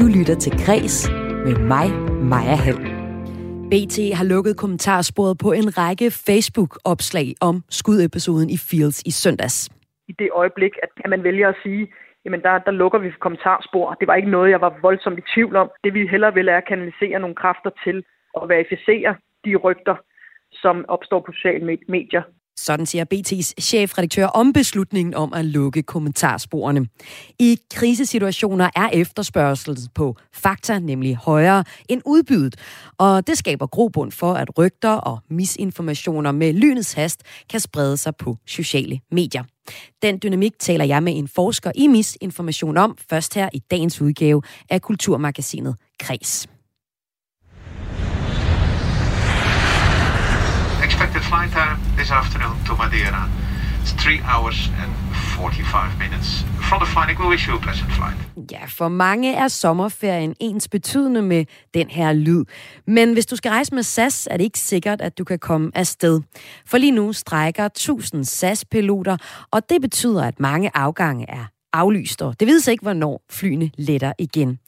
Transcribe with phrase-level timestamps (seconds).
[0.00, 1.10] Du lytter til Græs
[1.46, 1.86] med mig,
[2.30, 2.80] Maja Hall.
[3.70, 9.56] BT har lukket kommentarsporet på en række Facebook-opslag om skudepisoden i Fields i søndags.
[10.08, 11.92] I det øjeblik, at man vælger at sige,
[12.24, 13.96] jamen der, der lukker vi kommentarspor.
[14.00, 15.70] Det var ikke noget, jeg var voldsomt i tvivl om.
[15.84, 18.04] Det vi hellere vil er at kanalisere nogle kræfter til
[18.42, 19.96] at verificere de rygter,
[20.52, 22.22] som opstår på sociale medier.
[22.60, 26.86] Sådan siger BT's chefredaktør om beslutningen om at lukke kommentarsporene.
[27.38, 32.56] I krisesituationer er efterspørgselen på fakta nemlig højere end udbydet,
[32.98, 38.16] og det skaber grobund for, at rygter og misinformationer med lynets hast kan sprede sig
[38.16, 39.44] på sociale medier.
[40.02, 44.42] Den dynamik taler jeg med en forsker i misinformation om, først her i dagens udgave
[44.70, 46.48] af Kulturmagasinet Kres.
[51.30, 53.22] Fly flight time this afternoon to Madeira.
[53.82, 54.90] It's 3 hours and
[55.36, 56.28] 45 minutes.
[56.68, 58.18] From the flight, we wish you a pleasant flight.
[58.52, 62.44] Ja, for mange er sommerferien ens betydende med den her lyd.
[62.86, 65.70] Men hvis du skal rejse med SAS, er det ikke sikkert, at du kan komme
[65.74, 66.20] afsted.
[66.66, 69.16] For lige nu strækker 1000 SAS-piloter,
[69.50, 74.12] og det betyder, at mange afgange er aflyst, og det vides ikke, hvornår flyene letter
[74.18, 74.58] igen.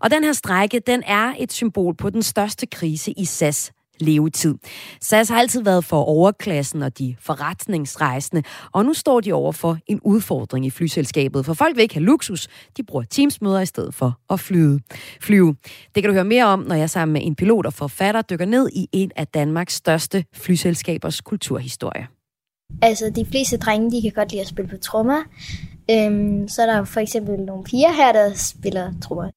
[0.00, 4.54] Og den her strække, den er et symbol på den største krise i SAS levetid.
[5.00, 9.78] SAS har altid været for overklassen og de forretningsrejsende, og nu står de over for
[9.86, 13.94] en udfordring i flyselskabet, for folk vil ikke have luksus, de bruger teamsmøder i stedet
[13.94, 14.80] for at flyve.
[15.20, 15.56] flyve.
[15.94, 18.46] Det kan du høre mere om, når jeg sammen med en pilot og forfatter dykker
[18.46, 22.06] ned i en af Danmarks største flyselskabers kulturhistorie.
[22.82, 25.22] Altså, de fleste drenge, de kan godt lide at spille på trommer.
[25.90, 29.30] Øhm, så er der for eksempel nogle piger her, der spiller trommer.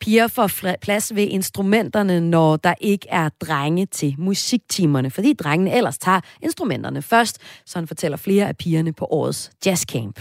[0.00, 0.50] Piger får
[0.82, 7.02] plads ved instrumenterne, når der ikke er drenge til musiktimerne, fordi drengene ellers tager instrumenterne
[7.02, 10.20] først, sådan fortæller flere af pigerne på årets jazzcamp.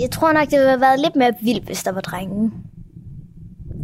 [0.00, 2.52] Jeg tror nok, det ville have været lidt mere vildt, hvis der var drenge.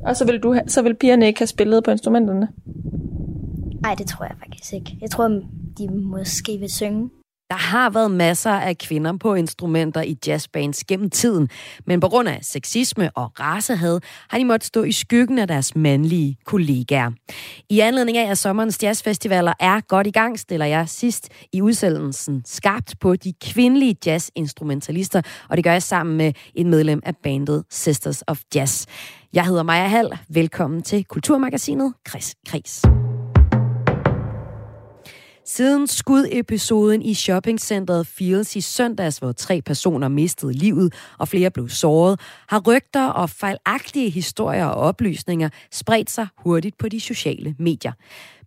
[0.06, 2.48] Og så vil, du, så vil pigerne ikke have spillet på instrumenterne?
[3.82, 4.98] Nej, det tror jeg faktisk ikke.
[5.00, 5.28] Jeg tror,
[5.78, 7.10] de måske vil synge.
[7.52, 11.48] Der har været masser af kvinder på instrumenter i jazzbands gennem tiden,
[11.86, 15.76] men på grund af sexisme og racehad har de måttet stå i skyggen af deres
[15.76, 17.10] mandlige kollegaer.
[17.70, 22.42] I anledning af, at sommerens jazzfestivaler er godt i gang, stiller jeg sidst i udsendelsen
[22.46, 27.64] skarpt på de kvindelige jazzinstrumentalister, og det gør jeg sammen med en medlem af bandet
[27.70, 28.86] Sisters of Jazz.
[29.32, 30.18] Jeg hedder Maja Hall.
[30.28, 32.34] Velkommen til Kulturmagasinet Kris.
[32.48, 32.82] Kris.
[35.44, 41.68] Siden skudepisoden i shoppingcentret Fields i søndags, hvor tre personer mistede livet og flere blev
[41.68, 47.92] såret, har rygter og fejlagtige historier og oplysninger spredt sig hurtigt på de sociale medier.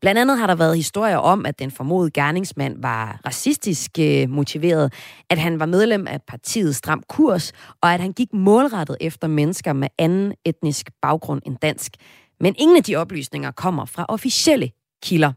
[0.01, 4.93] Blandt andet har der været historier om, at den formodede gerningsmand var racistisk øh, motiveret,
[5.29, 7.51] at han var medlem af partiet Stram Kurs,
[7.81, 11.91] og at han gik målrettet efter mennesker med anden etnisk baggrund end dansk.
[12.39, 14.71] Men ingen af de oplysninger kommer fra officielle
[15.03, 15.31] kilder.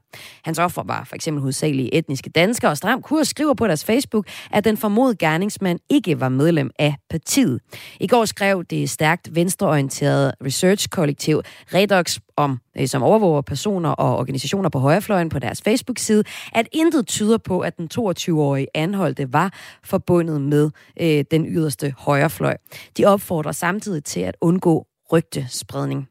[0.45, 4.27] Hans offer var for eksempel hovedsageligt etniske danskere, og Stram Kurs skriver på deres Facebook,
[4.51, 7.61] at den formodede gerningsmand ikke var medlem af partiet.
[8.01, 11.43] I går skrev det stærkt venstreorienterede research-kollektiv
[11.75, 17.07] Redox om, øh, som overvåger personer og organisationer på højrefløjen på deres Facebook-side, at intet
[17.07, 19.53] tyder på, at den 22-årige anholdte var
[19.85, 20.71] forbundet med
[21.01, 22.57] øh, den yderste højrefløj.
[22.97, 26.09] De opfordrer samtidig til at undgå rygtespredning.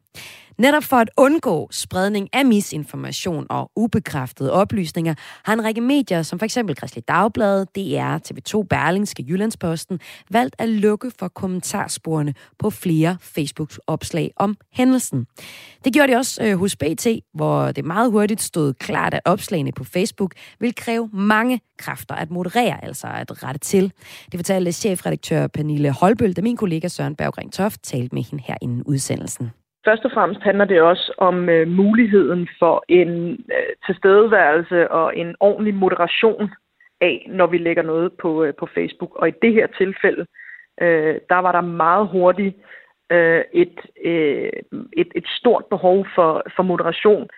[0.58, 5.14] Netop for at undgå spredning af misinformation og ubekræftede oplysninger,
[5.44, 6.58] har en række medier, som f.eks.
[6.76, 14.56] Kristelig Dagblad, DR, TV2, Berlingske, Jyllandsposten, valgt at lukke for kommentarsporene på flere Facebook-opslag om
[14.72, 15.26] hændelsen.
[15.84, 19.72] Det gjorde de også øh, hos BT, hvor det meget hurtigt stod klart, at opslagene
[19.72, 23.92] på Facebook vil kræve mange kræfter at moderere, altså at rette til.
[24.32, 28.56] Det fortalte chefredaktør Pernille Holbøl, da min kollega Søren Berggring Toft talte med hende her
[28.62, 29.50] inden udsendelsen.
[29.88, 35.36] Først og fremmest handler det også om øh, muligheden for en øh, tilstedeværelse og en
[35.40, 36.50] ordentlig moderation
[37.00, 39.16] af, når vi lægger noget på, øh, på Facebook.
[39.16, 40.26] Og i det her tilfælde,
[40.80, 42.56] øh, der var der meget hurtigt
[43.10, 44.50] øh, et, øh,
[44.92, 47.28] et, et stort behov for, for moderation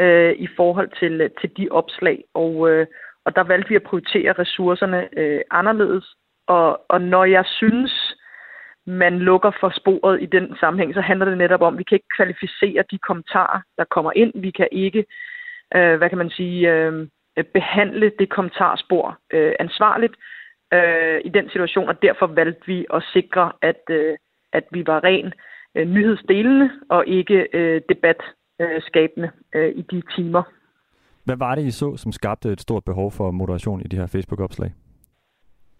[0.00, 2.24] øh, i forhold til, øh, til de opslag.
[2.34, 2.86] Og, øh,
[3.24, 6.04] og der valgte vi at prioritere ressourcerne øh, anderledes.
[6.46, 8.07] Og, og når jeg synes,
[8.88, 11.96] man lukker for sporet i den sammenhæng, så handler det netop om, at vi kan
[11.96, 14.32] ikke kvalificere de kommentarer, der kommer ind.
[14.34, 15.04] Vi kan ikke,
[15.76, 17.06] øh, hvad kan man sige, øh,
[17.54, 20.14] behandle det kommentarspor øh, ansvarligt
[20.74, 24.16] øh, i den situation, og derfor valgte vi at sikre, at, øh,
[24.52, 25.32] at vi var ren
[25.74, 30.42] øh, nyhedsdelende og ikke øh, debatskabende øh, i de timer.
[31.24, 34.06] Hvad var det, I så, som skabte et stort behov for moderation i de her
[34.06, 34.72] Facebook-opslag?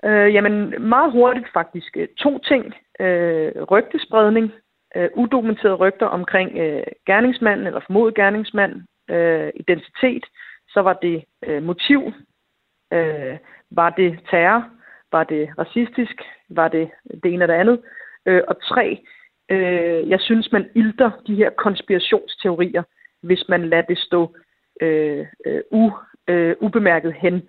[0.05, 1.97] Øh, jamen, meget hurtigt faktisk.
[1.97, 2.75] Øh, to ting.
[3.01, 4.53] Øh, rygtespredning
[4.97, 10.25] øh, udokumenterede rygter omkring øh, gerningsmanden eller formodet gerningsmand, øh, identitet,
[10.69, 12.13] så var det øh, motiv,
[12.93, 13.37] øh,
[13.71, 14.69] var det terror,
[15.13, 17.81] var det racistisk, var det det ene eller det andet,
[18.27, 19.05] øh, og tre,
[19.51, 22.83] øh, jeg synes, man ilter de her konspirationsteorier,
[23.23, 24.37] hvis man lader det stå
[24.81, 25.91] øh, øh, u,
[26.29, 27.49] øh, ubemærket hen.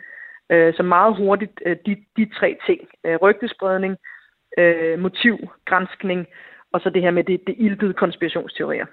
[0.52, 2.80] Øh, så meget hurtigt øh, de, de tre ting.
[3.06, 3.98] Øh, rygtespredning,
[4.58, 6.28] øh, motivgranskning,
[6.74, 8.86] og så det her med det, det iltede konspirationsteorier.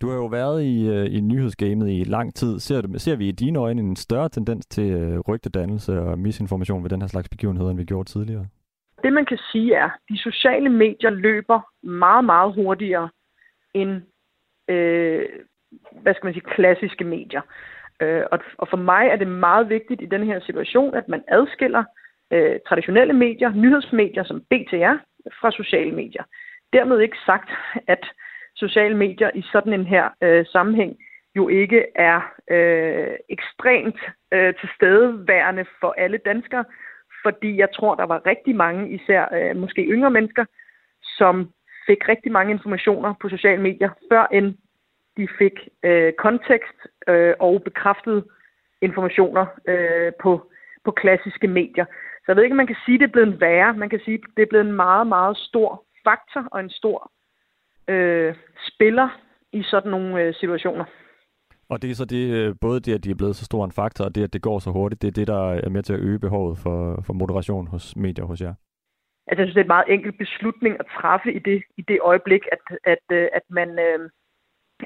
[0.00, 2.58] Du har jo været i, øh, i nyhedsgamet i lang tid.
[2.58, 6.82] Ser, du, ser vi i dine øjne en større tendens til øh, rygtedannelse og misinformation
[6.82, 8.46] ved den her slags begivenheder, end vi gjorde tidligere?
[9.02, 13.08] Det man kan sige er, at de sociale medier løber meget, meget hurtigere
[13.74, 14.02] end
[14.68, 15.28] øh,
[16.02, 17.40] hvad skal man sige, klassiske medier.
[18.02, 21.22] Øh, og, og for mig er det meget vigtigt i den her situation, at man
[21.28, 21.84] adskiller
[22.32, 24.96] øh, traditionelle medier, nyhedsmedier som BTR,
[25.40, 26.24] fra sociale medier.
[26.72, 27.50] Dermed ikke sagt,
[27.86, 28.06] at
[28.56, 30.96] sociale medier i sådan en her øh, sammenhæng
[31.36, 32.20] jo ikke er
[32.50, 34.00] øh, ekstremt
[34.32, 36.64] øh, tilstedeværende for alle danskere,
[37.22, 40.44] fordi jeg tror, der var rigtig mange, især øh, måske yngre mennesker,
[41.18, 41.50] som
[41.86, 44.54] fik rigtig mange informationer på sociale medier, før end
[45.16, 46.78] de fik øh, kontekst
[47.08, 48.24] øh, og bekræftede
[48.82, 50.50] informationer øh, på,
[50.84, 51.84] på klassiske medier.
[51.84, 53.74] Så jeg ved ikke, om man kan sige, at det er blevet værre.
[53.74, 57.12] Man kan sige, at det er blevet en meget, meget stor faktor og en stor
[57.88, 58.34] øh,
[58.68, 59.08] spiller
[59.52, 60.84] i sådan nogle øh, situationer.
[61.68, 63.72] Og det er så det, øh, både det, at de er blevet så stor en
[63.72, 65.92] faktor, og det, at det går så hurtigt, det er det, der er med til
[65.92, 68.54] at øge behovet for, for moderation hos medier hos jer?
[69.28, 71.98] Altså, jeg synes, det er en meget enkel beslutning at træffe i det, i det
[72.02, 74.10] øjeblik, at, at, øh, at, man, øh,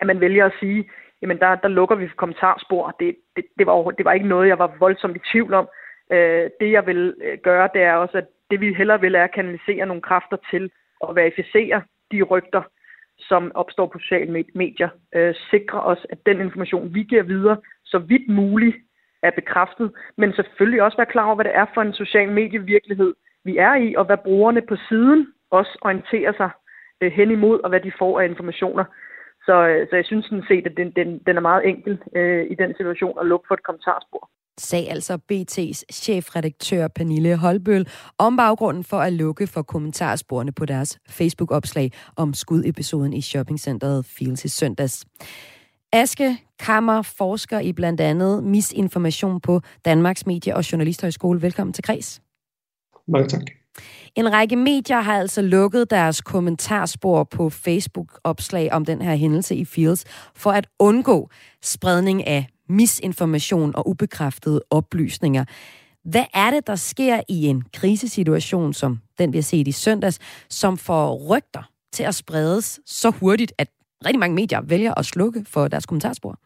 [0.01, 0.91] at man vælger at sige,
[1.23, 2.97] jamen der, der lukker vi kommentarspor.
[3.01, 5.69] Det, det, det, var, det var ikke noget, jeg var voldsomt i tvivl om.
[6.13, 9.25] Øh, det, jeg vil øh, gøre, det er også, at det vi hellere vil, er
[9.25, 10.71] at kanalisere nogle kræfter til
[11.09, 11.83] at verificere
[12.13, 12.63] de rygter,
[13.19, 17.99] som opstår på sociale medier, øh, sikre os, at den information, vi giver videre, så
[17.99, 18.77] vidt muligt
[19.23, 23.15] er bekræftet, men selvfølgelig også være klar over, hvad det er for en social medievirkelighed,
[23.45, 26.51] vi er i, og hvad brugerne på siden også orienterer sig
[27.01, 28.85] øh, hen imod, og hvad de får af informationer.
[29.51, 32.43] Så, øh, så jeg synes sådan set, at den, den, den er meget enkel øh,
[32.53, 34.25] i den situation at lukke for et kommentarspor
[34.61, 37.89] sagde altså BT's chefredaktør Pernille Holbøl
[38.19, 44.45] om baggrunden for at lukke for kommentarsporene på deres Facebook-opslag om skudepisoden i shoppingcenteret Fields
[44.45, 45.07] i søndags.
[45.93, 51.43] Aske Kammer forsker i blandt andet misinformation på Danmarks Medie- og Journalisthøjskole.
[51.43, 52.23] Velkommen til Kreds.
[53.09, 53.60] Mange tak.
[54.17, 59.65] En række medier har altså lukket deres kommentarspor på Facebook-opslag om den her hændelse i
[59.65, 61.31] Fields for at undgå
[61.63, 65.45] spredning af misinformation og ubekræftede oplysninger.
[66.05, 70.19] Hvad er det, der sker i en krisesituation, som den vi har set i søndags,
[70.49, 71.63] som får rygter
[71.93, 73.69] til at spredes så hurtigt, at
[74.05, 76.39] rigtig mange medier vælger at slukke for deres kommentarspor?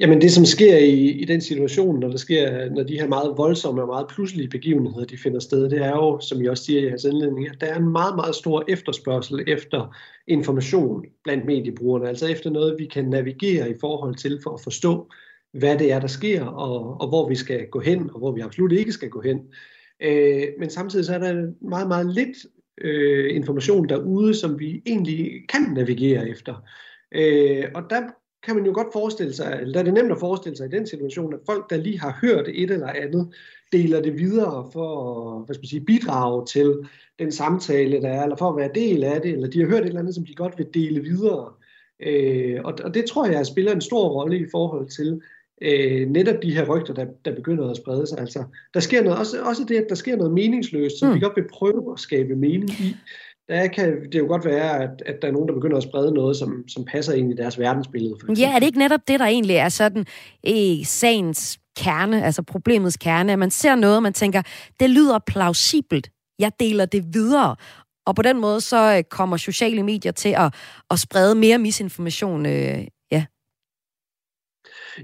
[0.00, 3.34] Jamen det, som sker i, i den situation, når, der sker, når de her meget
[3.36, 6.80] voldsomme og meget pludselige begivenheder, de finder sted, det er jo, som jeg også siger
[6.80, 9.96] i jeres indledning, at der er en meget, meget stor efterspørgsel efter
[10.26, 15.08] information blandt mediebrugerne, altså efter noget, vi kan navigere i forhold til for at forstå,
[15.52, 18.40] hvad det er, der sker, og, og hvor vi skal gå hen, og hvor vi
[18.40, 19.40] absolut ikke skal gå hen.
[20.02, 22.46] Øh, men samtidig så er der meget, meget lidt
[22.80, 26.62] øh, information derude, som vi egentlig kan navigere efter.
[27.12, 28.02] Øh, og der
[28.42, 30.76] kan man jo godt forestille sig, eller der er det nemt at forestille sig i
[30.76, 33.34] den situation, at folk, der lige har hørt et eller andet,
[33.72, 36.74] deler det videre for at hvad skal man sige, bidrage til
[37.18, 39.80] den samtale, der er, eller for at være del af det, eller de har hørt
[39.80, 41.52] et eller andet, som de godt vil dele videre.
[42.00, 45.20] Øh, og, og det tror jeg spiller en stor rolle i forhold til
[45.62, 48.18] øh, netop de her rygter, der, der begynder at sprede sig.
[48.18, 51.14] Altså, der sker noget, også, også det, at der sker noget meningsløst, som mm.
[51.14, 52.96] vi godt vil prøve at skabe mening i
[53.48, 56.14] der kan det jo godt være, at, at der er nogen, der begynder at sprede
[56.14, 58.16] noget, som, som passer ind i deres verdensbillede.
[58.20, 60.06] For ja, er det ikke netop det, der egentlig er sådan
[60.42, 64.42] i sagens kerne, altså problemets kerne, at man ser noget, og man tænker,
[64.80, 67.56] det lyder plausibelt, jeg deler det videre.
[68.06, 70.54] Og på den måde, så øh, kommer sociale medier til at,
[70.90, 73.24] at sprede mere misinformation, øh, ja.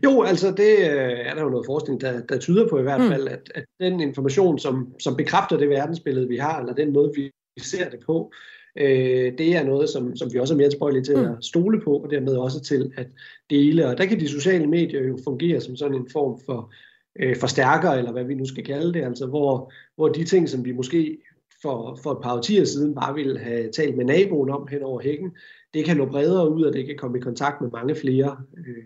[0.04, 3.00] Jo, altså det øh, er der jo noget forskning, der, der tyder på i hvert
[3.00, 3.08] mm.
[3.08, 7.12] fald, at, at den information, som, som bekræfter det verdensbillede, vi har, eller den måde,
[7.16, 7.30] vi
[7.62, 8.32] ser det på,
[8.78, 11.24] øh, det er noget, som, som vi også er mere tilbøjelige til mm.
[11.24, 13.06] at stole på, og dermed også til at
[13.50, 13.86] dele.
[13.86, 16.72] Og der kan de sociale medier jo fungere som sådan en form for
[17.20, 20.64] øh, forstærker, eller hvad vi nu skal kalde det, altså hvor, hvor de ting, som
[20.64, 21.18] vi måske
[21.62, 25.00] for, for et par årtier siden bare ville have talt med naboen om hen over
[25.00, 25.30] hækken,
[25.74, 28.36] det kan nå bredere ud, og det kan komme i kontakt med mange flere.
[28.58, 28.84] Øh,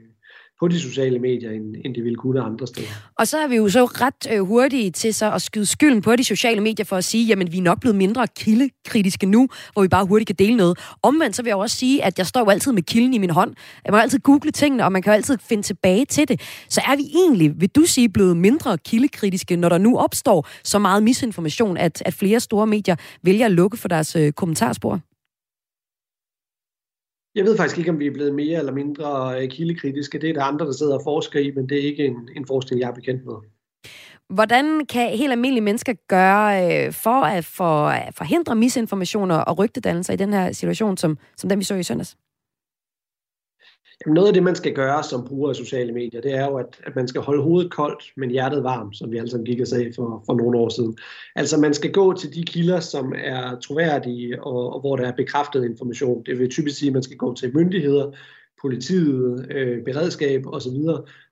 [0.60, 2.88] på de sociale medier, end, end de ville kunne andre steder.
[3.18, 6.16] Og så er vi jo så ret øh, hurtige til så at skyde skylden på
[6.16, 9.82] de sociale medier for at sige, jamen vi er nok blevet mindre kildekritiske nu, hvor
[9.82, 10.78] vi bare hurtigt kan dele noget.
[11.02, 13.30] Omvendt så vil jeg også sige, at jeg står jo altid med kilden i min
[13.30, 13.54] hånd.
[13.84, 16.40] Jeg må altid google tingene, og man kan jo altid finde tilbage til det.
[16.68, 20.78] Så er vi egentlig, vil du sige, blevet mindre kildekritiske, når der nu opstår så
[20.78, 25.00] meget misinformation, at, at flere store medier vælger at lukke for deres øh, kommentarspor?
[27.38, 30.18] Jeg ved faktisk ikke, om vi er blevet mere eller mindre øh, kildekritiske.
[30.18, 32.46] Det er der andre, der sidder og forsker i, men det er ikke en, en
[32.46, 33.34] forskning, jeg er bekendt med.
[34.28, 40.16] Hvordan kan helt almindelige mennesker gøre øh, for at for, forhindre misinformationer og rygtedannelser i
[40.16, 42.16] den her situation, som, som den vi så i søndags?
[44.06, 46.56] Jamen noget af det, man skal gøre som bruger af sociale medier, det er jo,
[46.56, 49.60] at, at man skal holde hovedet koldt, men hjertet varmt, som vi alle sammen gik
[49.60, 50.98] og sagde for, for nogle år siden.
[51.36, 55.12] Altså man skal gå til de kilder, som er troværdige, og, og hvor der er
[55.12, 56.22] bekræftet information.
[56.26, 58.12] Det vil typisk sige, at man skal gå til myndigheder,
[58.60, 60.76] politiet, øh, beredskab osv.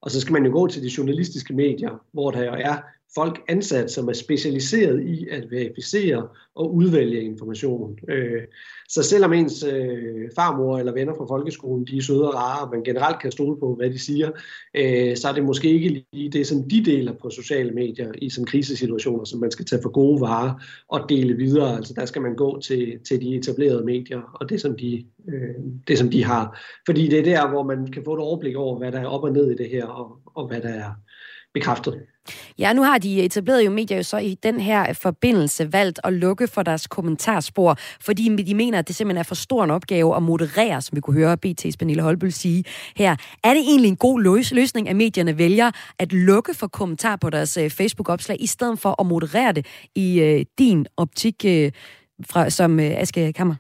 [0.00, 2.76] Og så skal man jo gå til de journalistiske medier, hvor der jo er
[3.15, 7.99] folk ansat, som er specialiseret i at verificere og udvælge information.
[8.09, 8.43] Øh,
[8.89, 12.71] så selvom ens øh, farmor eller venner fra folkeskolen, de er søde og rare, og
[12.71, 14.31] man generelt kan stole på, hvad de siger,
[14.77, 18.31] øh, så er det måske ikke lige det, som de deler på sociale medier i
[18.31, 20.55] sådan krisesituationer, som man skal tage for gode varer
[20.89, 21.77] og dele videre.
[21.77, 25.55] Altså der skal man gå til, til de etablerede medier og det som, de, øh,
[25.89, 26.61] det, som de har.
[26.87, 29.25] Fordi det er der, hvor man kan få et overblik over, hvad der er op
[29.25, 30.91] og ned i det her, og, og hvad der er
[31.55, 32.01] bekræftet.
[32.59, 36.12] Ja, nu har de etableret jo medier jo så i den her forbindelse valgt at
[36.12, 40.16] lukke for deres kommentarspor, fordi de mener, at det simpelthen er for stor en opgave
[40.16, 42.64] at moderere, som vi kunne høre BT's Pernille Holbøl sige
[42.97, 43.16] her.
[43.45, 44.21] Er det egentlig en god
[44.52, 49.00] løsning, at medierne vælger at lukke for kommentar på deres øh, Facebook-opslag, i stedet for
[49.00, 51.73] at moderere det i øh, din optik øh,
[52.30, 53.54] fra, som øh, Aske Kammer?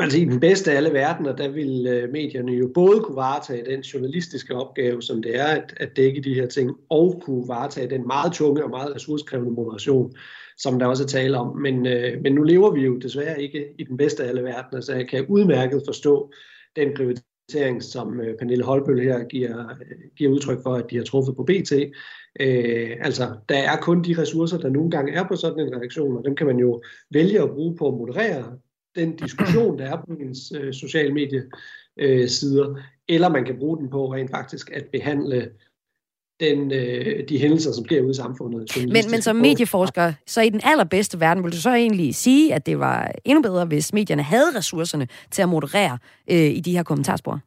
[0.00, 3.70] Altså i den bedste af alle verdener, der vil øh, medierne jo både kunne varetage
[3.70, 7.90] den journalistiske opgave, som det er at, at dække de her ting, og kunne varetage
[7.90, 10.12] den meget tunge og meget ressourcekrævende moderation,
[10.56, 11.56] som der også er tale om.
[11.56, 14.80] Men, øh, men nu lever vi jo desværre ikke i den bedste af alle verdener,
[14.80, 16.32] så jeg kan udmærket forstå
[16.76, 21.04] den prioritering, som øh, Pernille Holbøl her giver, øh, giver udtryk for, at de har
[21.04, 21.72] truffet på BT.
[22.40, 26.16] Øh, altså, der er kun de ressourcer, der nogle gange er på sådan en redaktion,
[26.16, 28.58] og dem kan man jo vælge at bruge på at moderere
[28.96, 33.90] den diskussion, der er på ens øh, sociale mediesider, øh, eller man kan bruge den
[33.90, 35.50] på rent faktisk at behandle
[36.40, 38.76] den, øh, de hændelser, som sker ude i samfundet.
[38.76, 42.66] Men, men som medieforsker, så i den allerbedste verden, vil du så egentlig sige, at
[42.66, 45.98] det var endnu bedre, hvis medierne havde ressourcerne til at moderere
[46.30, 47.40] øh, i de her kommentarspor?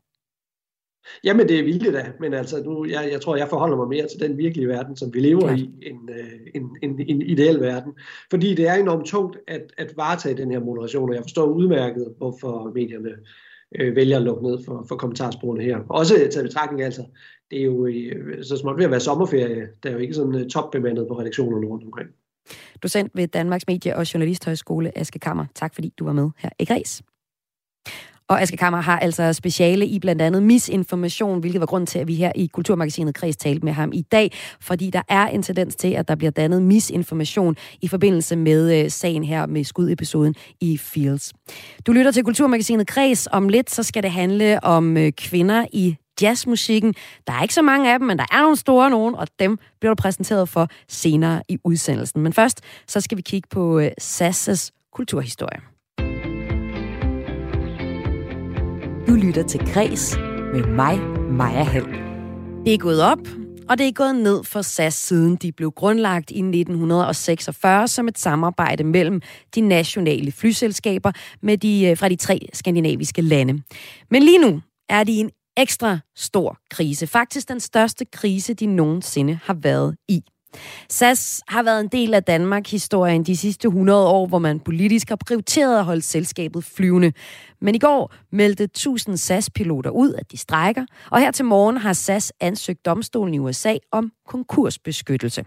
[1.23, 4.07] Jamen, det er vildt da, men altså, nu, jeg, jeg tror, jeg forholder mig mere
[4.07, 5.55] til den virkelige verden, som vi lever ja.
[5.55, 7.93] i, end øh, en, en, en ideel verden.
[8.29, 12.13] Fordi det er enormt tungt at, at varetage den her moderation, og jeg forstår udmærket,
[12.17, 13.09] hvorfor medierne
[13.75, 15.77] øh, vælger at lukke ned for, for kommentarsporene her.
[15.89, 17.03] Også til betragtning, altså,
[17.51, 19.67] det er jo øh, så småt ved at være sommerferie.
[19.83, 22.09] Der er jo ikke sådan uh, topbemandet på redaktionerne rundt omkring.
[22.83, 25.45] Docent ved Danmarks Medie- og Journalisthøjskole, Aske Kammer.
[25.55, 27.01] Tak fordi du var med her i Græs.
[28.29, 32.07] Og Aske Kammer har altså speciale i blandt andet misinformation, hvilket var grund til, at
[32.07, 34.31] vi her i Kulturmagasinet Kreds talte med ham i dag,
[34.61, 38.91] fordi der er en tendens til, at der bliver dannet misinformation i forbindelse med øh,
[38.91, 41.33] sagen her med skudepisoden i Fields.
[41.87, 43.27] Du lytter til Kulturmagasinet Kreds.
[43.31, 46.93] Om lidt så skal det handle om øh, kvinder i jazzmusikken.
[47.27, 49.57] Der er ikke så mange af dem, men der er nogle store nogen, og dem
[49.79, 52.21] bliver du præsenteret for senere i udsendelsen.
[52.21, 55.78] Men først så skal vi kigge på øh, Sasses kulturhistorie.
[59.09, 60.17] Du lytter til Græs
[60.53, 60.99] med mig,
[61.31, 61.85] Maja Hall.
[62.65, 63.19] Det er gået op,
[63.69, 68.19] og det er gået ned for SAS siden de blev grundlagt i 1946 som et
[68.19, 69.21] samarbejde mellem
[69.55, 71.11] de nationale flyselskaber
[71.41, 73.61] med de, øh, fra de tre skandinaviske lande.
[74.11, 77.07] Men lige nu er de i en ekstra stor krise.
[77.07, 80.23] Faktisk den største krise, de nogensinde har været i.
[80.89, 85.15] SAS har været en del af Danmark-historien de sidste 100 år, hvor man politisk har
[85.15, 87.11] prioriteret at holde selskabet flyvende.
[87.61, 91.93] Men i går meldte 1000 SAS-piloter ud, at de strækker, og her til morgen har
[91.93, 95.45] SAS ansøgt domstolen i USA om konkursbeskyttelse.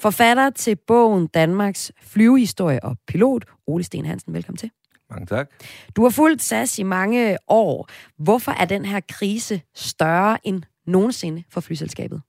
[0.00, 4.70] Forfatter til bogen Danmarks flyvehistorie og pilot, Ole Sten Hansen, velkommen til.
[5.10, 5.50] Mange tak.
[5.96, 7.88] Du har fulgt SAS i mange år.
[8.18, 12.22] Hvorfor er den her krise større end nogensinde for flyselskabet?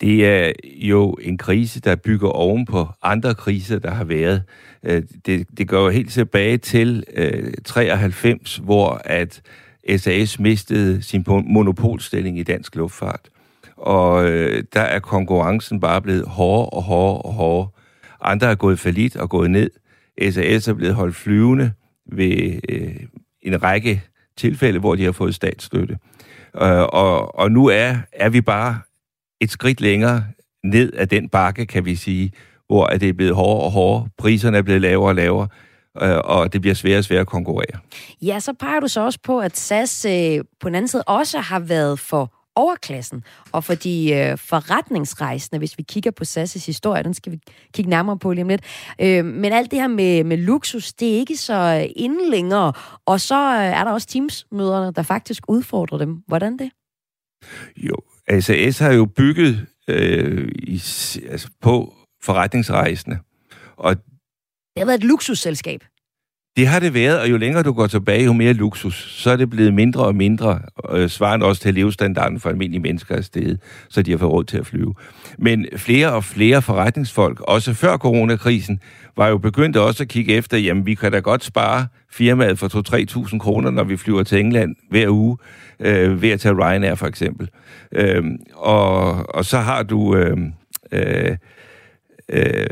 [0.00, 4.42] Det er jo en krise, der bygger oven på andre kriser, der har været.
[4.82, 9.42] Øh, det, det går jo helt tilbage til øh, 93, hvor at
[9.96, 13.28] SAS mistede sin monopolstilling i dansk luftfart.
[13.76, 17.68] Og øh, der er konkurrencen bare blevet hårdere og hårdere og hårdere.
[18.20, 19.70] Andre er gået falit og gået ned.
[20.30, 21.72] SAS er blevet holdt flyvende
[22.12, 22.96] ved øh,
[23.42, 24.02] en række
[24.36, 25.98] tilfælde, hvor de har fået statsstøtte.
[26.62, 28.78] Øh, og, og nu er, er vi bare
[29.40, 30.24] et skridt længere
[30.64, 32.32] ned af den bakke, kan vi sige,
[32.66, 35.48] hvor det er blevet hårdere og hårdere, priserne er blevet lavere og lavere,
[36.02, 37.80] øh, og det bliver sværere og sværere at konkurrere.
[38.22, 41.38] Ja, så peger du så også på, at SAS øh, på den anden side også
[41.38, 47.02] har været for overklassen og for de øh, forretningsrejsende, hvis vi kigger på SAS' historie,
[47.02, 47.38] den skal vi
[47.74, 48.64] kigge nærmere på lige om lidt.
[49.00, 52.72] Øh, men alt det her med, med luksus, det er ikke så øh, inden længere,
[53.06, 56.22] og så øh, er der også Teams-møderne, der faktisk udfordrer dem.
[56.26, 56.70] Hvordan det?
[57.76, 57.96] Jo,
[58.40, 60.82] SAS har jo bygget øh, i,
[61.28, 63.18] altså på forretningsrejsende.
[63.76, 65.84] Og det har været et luksusselskab.
[66.58, 69.36] Det har det været, og jo længere du går tilbage, jo mere luksus, så er
[69.36, 70.60] det blevet mindre og mindre,
[70.90, 73.56] øh, svarende også til levestandarden for almindelige mennesker af sted,
[73.88, 74.94] så de har fået råd til at flyve.
[75.38, 78.80] Men flere og flere forretningsfolk, også før coronakrisen,
[79.16, 83.28] var jo begyndt også at kigge efter, jamen vi kan da godt spare firmaet for
[83.28, 85.36] 2-3.000 kroner, når vi flyver til England hver uge,
[85.80, 87.48] øh, ved at tage Ryanair for eksempel.
[87.92, 88.24] Øh,
[88.54, 90.16] og, og så har du...
[90.16, 90.52] Øhm,
[90.92, 91.36] øh, øh,
[92.28, 92.66] øh,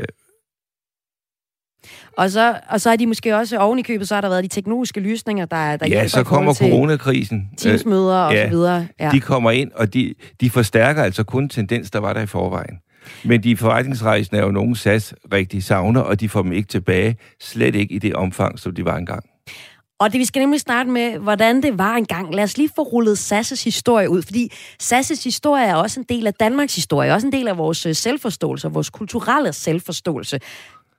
[2.17, 4.43] og så, og så er de måske også oven i købet, så har der været
[4.43, 7.49] de teknologiske løsninger, der, der Ja, så kommer coronakrisen.
[7.57, 8.87] Teamsmøder og ja, så videre.
[8.99, 9.09] Ja.
[9.11, 12.77] De kommer ind, og de, de forstærker altså kun tendens, der var der i forvejen.
[13.23, 17.17] Men de forretningsrejsende er jo nogen SAS rigtig savner, og de får dem ikke tilbage,
[17.41, 19.23] slet ikke i det omfang, som de var engang.
[19.99, 22.35] Og det vi skal nemlig starte med, hvordan det var engang.
[22.35, 24.51] Lad os lige få rullet SAS' historie ud, fordi
[24.83, 27.95] SAS' historie er også en del af Danmarks historie, også en del af vores øh,
[27.95, 30.39] selvforståelse, vores kulturelle selvforståelse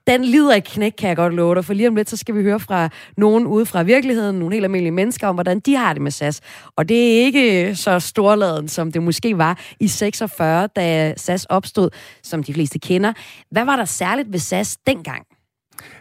[0.08, 2.34] den lider ikke knæk, kan jeg godt love dig, for lige om lidt, så skal
[2.34, 5.92] vi høre fra nogen ude fra virkeligheden, nogle helt almindelige mennesker, om hvordan de har
[5.92, 6.40] det med SAS.
[6.76, 11.90] Og det er ikke så storladen, som det måske var i 46, da SAS opstod,
[12.22, 13.12] som de fleste kender.
[13.50, 15.26] Hvad var der særligt ved SAS dengang?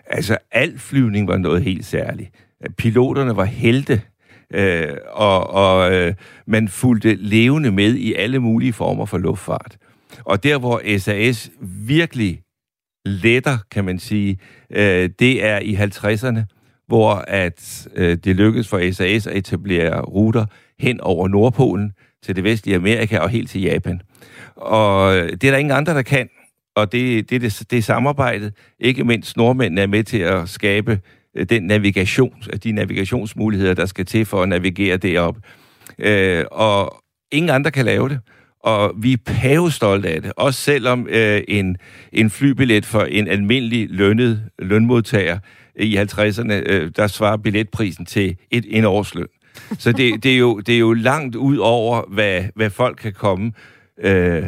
[0.06, 2.30] Altså, al flyvning var noget helt særligt.
[2.78, 4.02] Piloterne var helte,
[4.54, 6.14] øh, og, og øh,
[6.48, 9.78] man fulgte levende med i alle mulige former for luftfart.
[10.26, 11.52] Og der, hvor SAS
[11.88, 12.42] virkelig
[13.08, 14.38] letter, kan man sige,
[14.70, 16.40] øh, det er i 50'erne,
[16.88, 20.46] hvor at øh, det lykkedes for SAS at etablere ruter
[20.80, 21.92] hen over Nordpolen
[22.24, 24.02] til det vestlige Amerika og helt til Japan.
[24.56, 26.30] Og det er der ingen andre, der kan.
[26.76, 28.54] Og det, det, det, det er samarbejdet.
[28.80, 31.00] Ikke mindst nordmændene er med til at skabe
[31.36, 35.38] øh, den navigation, de navigationsmuligheder, der skal til for at navigere derop.
[36.00, 38.20] Øh, og ingen andre kan lave det
[38.68, 40.32] og vi er pavestolte af det.
[40.38, 41.78] Også selvom øh, en,
[42.12, 45.40] en flybillet for en almindelig lønnet lønmodtager
[45.76, 49.28] i 50'erne, øh, der svarer billetprisen til et, en årsløn.
[49.80, 53.14] Så det, det, er jo, det er jo langt ud over, hvad, hvad folk kan
[53.14, 53.52] komme
[54.04, 54.44] øh,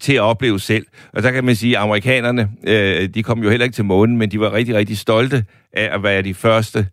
[0.00, 0.86] til at opleve selv.
[1.12, 4.16] Og der kan man sige, at amerikanerne, øh, de kom jo heller ikke til månen,
[4.16, 6.86] men de var rigtig, rigtig stolte af at være de første,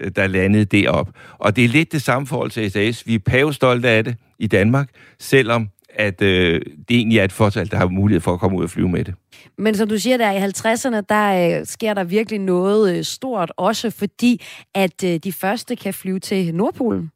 [0.00, 1.08] øh, der landede derop.
[1.38, 3.06] Og det er lidt det samme forhold til SAS.
[3.06, 7.70] Vi er pavestolte af det i Danmark, selvom at øh, det egentlig er et fortal,
[7.70, 9.14] der har mulighed for at komme ud og flyve med det.
[9.58, 13.52] Men som du siger, der i 50'erne, der øh, sker der virkelig noget øh, stort,
[13.56, 14.42] også fordi,
[14.74, 17.10] at øh, de første kan flyve til Nordpolen.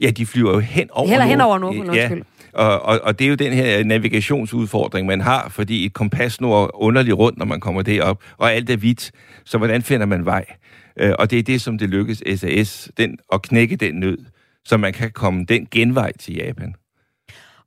[0.00, 2.10] Ja, de flyver jo hen over Heller hen over Nordpolen, ja.
[2.52, 6.82] Og, og, og det er jo den her navigationsudfordring, man har, fordi et kompas når
[6.82, 9.10] underligt rundt, når man kommer derop, og alt er hvidt.
[9.44, 10.44] Så hvordan finder man vej?
[10.96, 14.18] Øh, og det er det, som det lykkes SAS den, at knække den nød
[14.64, 16.74] så man kan komme den genvej til Japan.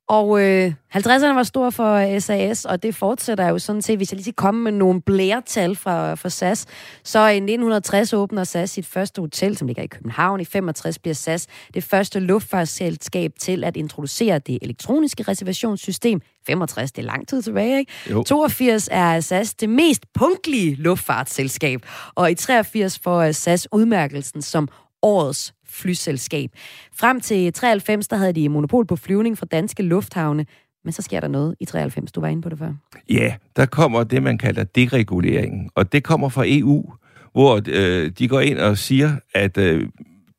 [0.07, 4.15] Og øh, 50'erne var stor for SAS, og det fortsætter jo sådan set, hvis jeg
[4.15, 6.65] lige skal komme med nogle blæretal fra, fra SAS,
[7.03, 10.39] så i 1960 åbner SAS sit første hotel, som ligger i København.
[10.39, 16.21] I 65 bliver SAS det første luftfartsselskab til at introducere det elektroniske reservationssystem.
[16.47, 17.91] 65, det er lang tid tilbage, ikke?
[18.09, 18.23] Jo.
[18.23, 21.81] 82 er SAS det mest punktlige luftfartsselskab,
[22.15, 24.67] og i 83 får SAS udmærkelsen som
[25.01, 26.51] årets flyselskab.
[26.95, 30.45] Frem til 93, der havde de monopol på flyvning fra danske lufthavne,
[30.83, 32.11] men så sker der noget i 93.
[32.11, 32.73] Du var inde på det før.
[33.09, 36.93] Ja, der kommer det, man kalder dereguleringen, og det kommer fra EU,
[37.31, 39.87] hvor øh, de går ind og siger, at øh,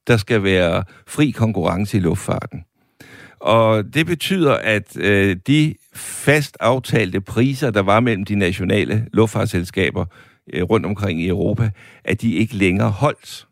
[0.07, 2.65] der skal være fri konkurrence i luftfarten.
[3.41, 10.05] Og det betyder, at øh, de fast aftalte priser, der var mellem de nationale luftfartsselskaber
[10.53, 11.71] øh, rundt omkring i Europa,
[12.05, 13.47] at de ikke længere holdt.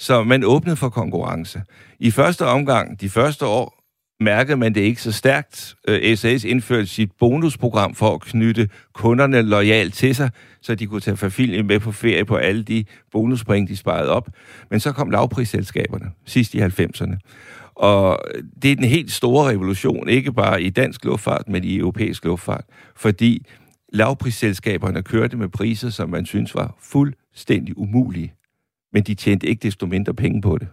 [0.00, 1.62] Så man åbnede for konkurrence.
[1.98, 3.80] I første omgang, de første år,
[4.20, 5.74] mærkede man det ikke så stærkt.
[5.88, 10.30] Øh, SAS indførte sit bonusprogram for at knytte kunderne lojalt til sig,
[10.62, 14.28] så de kunne tage familien med på ferie på alle de bonuspoint, de sparede op.
[14.70, 17.16] Men så kom lavprisselskaberne sidst i 90'erne.
[17.74, 18.18] Og
[18.62, 22.64] det er den helt store revolution, ikke bare i dansk luftfart, men i europæisk luftfart.
[22.96, 23.46] Fordi
[23.92, 28.34] lavprisselskaberne kørte med priser, som man synes var fuldstændig umulige
[28.92, 30.68] men de tjente ikke desto mindre penge på det.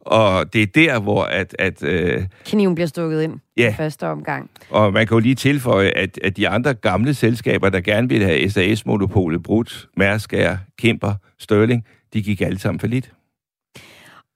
[0.00, 1.56] Og det er der, hvor at...
[1.58, 3.70] at øh, Kniven bliver stukket ind Ja.
[3.70, 4.50] i første omgang.
[4.70, 8.26] og man kan jo lige tilføje, at, at de andre gamle selskaber, der gerne ville
[8.26, 10.34] have SAS-monopolet brudt, Mærsk,
[10.78, 13.12] Kemper, Sterling, de gik alle sammen for lidt.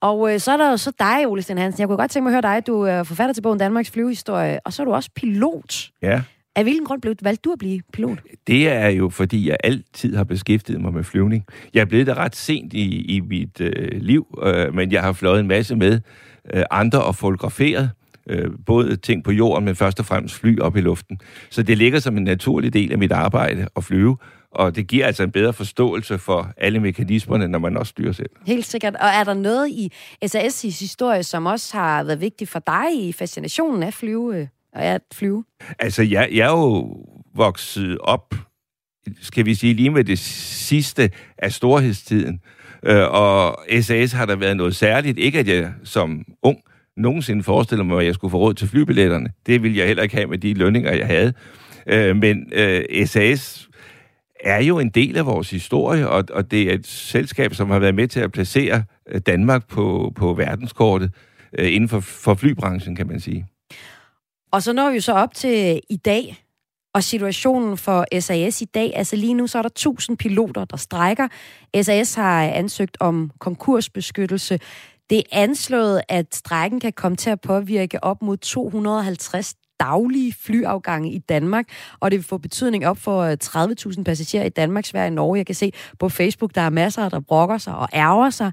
[0.00, 1.80] Og øh, så er der jo så dig, Ole Sten Hansen.
[1.80, 2.66] Jeg kunne godt tænke mig at høre dig.
[2.66, 5.90] Du er forfatter til bogen Danmarks flyvehistorie, og så er du også pilot.
[6.02, 6.22] Ja.
[6.56, 8.18] Af hvilken grund blev valgte du at blive pilot?
[8.46, 11.44] Det er jo, fordi jeg altid har beskæftiget mig med flyvning.
[11.74, 15.12] Jeg er blevet det ret sent i, i mit øh, liv, øh, men jeg har
[15.12, 16.00] fløjet en masse med
[16.54, 17.90] øh, andre og fotograferet.
[18.28, 21.18] Øh, både ting på jorden, men først og fremmest fly op i luften.
[21.50, 24.16] Så det ligger som en naturlig del af mit arbejde at flyve,
[24.50, 28.30] og det giver altså en bedre forståelse for alle mekanismerne, når man også styrer selv.
[28.46, 28.94] Helt sikkert.
[28.94, 29.92] Og er der noget i
[30.24, 34.84] SAS' historie, som også har været vigtigt for dig i fascinationen af flyve, øh, og
[34.84, 35.44] at flyve?
[35.78, 36.96] Altså, jeg, jeg er jo
[37.34, 38.34] vokset op,
[39.20, 42.40] skal vi sige, lige med det sidste af storhedstiden.
[42.82, 45.18] Øh, og SAS har der været noget særligt.
[45.18, 46.58] Ikke at jeg som ung
[46.96, 49.32] nogensinde forestiller mig, at jeg skulle få råd til flybilletterne.
[49.46, 51.32] Det ville jeg heller ikke have med de lønninger, jeg havde.
[51.86, 53.68] Øh, men øh, SAS
[54.40, 57.78] er jo en del af vores historie, og, og det er et selskab, som har
[57.78, 61.10] været med til at placere øh, Danmark på, på verdenskortet
[61.58, 63.46] øh, inden for, for flybranchen, kan man sige.
[64.56, 66.44] Og så når vi jo så op til øh, i dag,
[66.94, 70.76] og situationen for SAS i dag, altså lige nu så er der 1000 piloter, der
[70.76, 71.28] strækker.
[71.82, 74.58] SAS har ansøgt om konkursbeskyttelse.
[75.10, 81.12] Det er anslået, at strækken kan komme til at påvirke op mod 250 daglige flyafgange
[81.12, 81.66] i Danmark,
[82.00, 85.38] og det vil få betydning op for øh, 30.000 passagerer i Danmark, Sverige og Norge.
[85.38, 88.52] Jeg kan se på Facebook, der er masser, der brokker sig og ærger sig.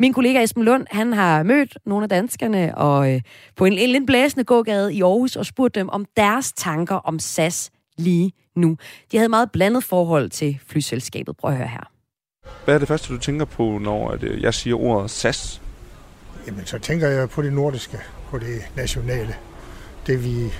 [0.00, 3.20] Min kollega Esben Lund, han har mødt nogle af danskerne og øh,
[3.56, 7.18] på en, en lidt blæsende gågade i Aarhus og spurgt dem om deres tanker om
[7.18, 8.76] SAS lige nu.
[9.12, 11.36] De havde et meget blandet forhold til flyselskabet.
[11.36, 11.90] Prøv at høre her.
[12.64, 15.62] Hvad er det første, du tænker på, når at, øh, jeg siger ordet SAS?
[16.46, 17.98] Jamen, så tænker jeg på det nordiske,
[18.30, 19.34] på det nationale.
[20.06, 20.52] Det vi,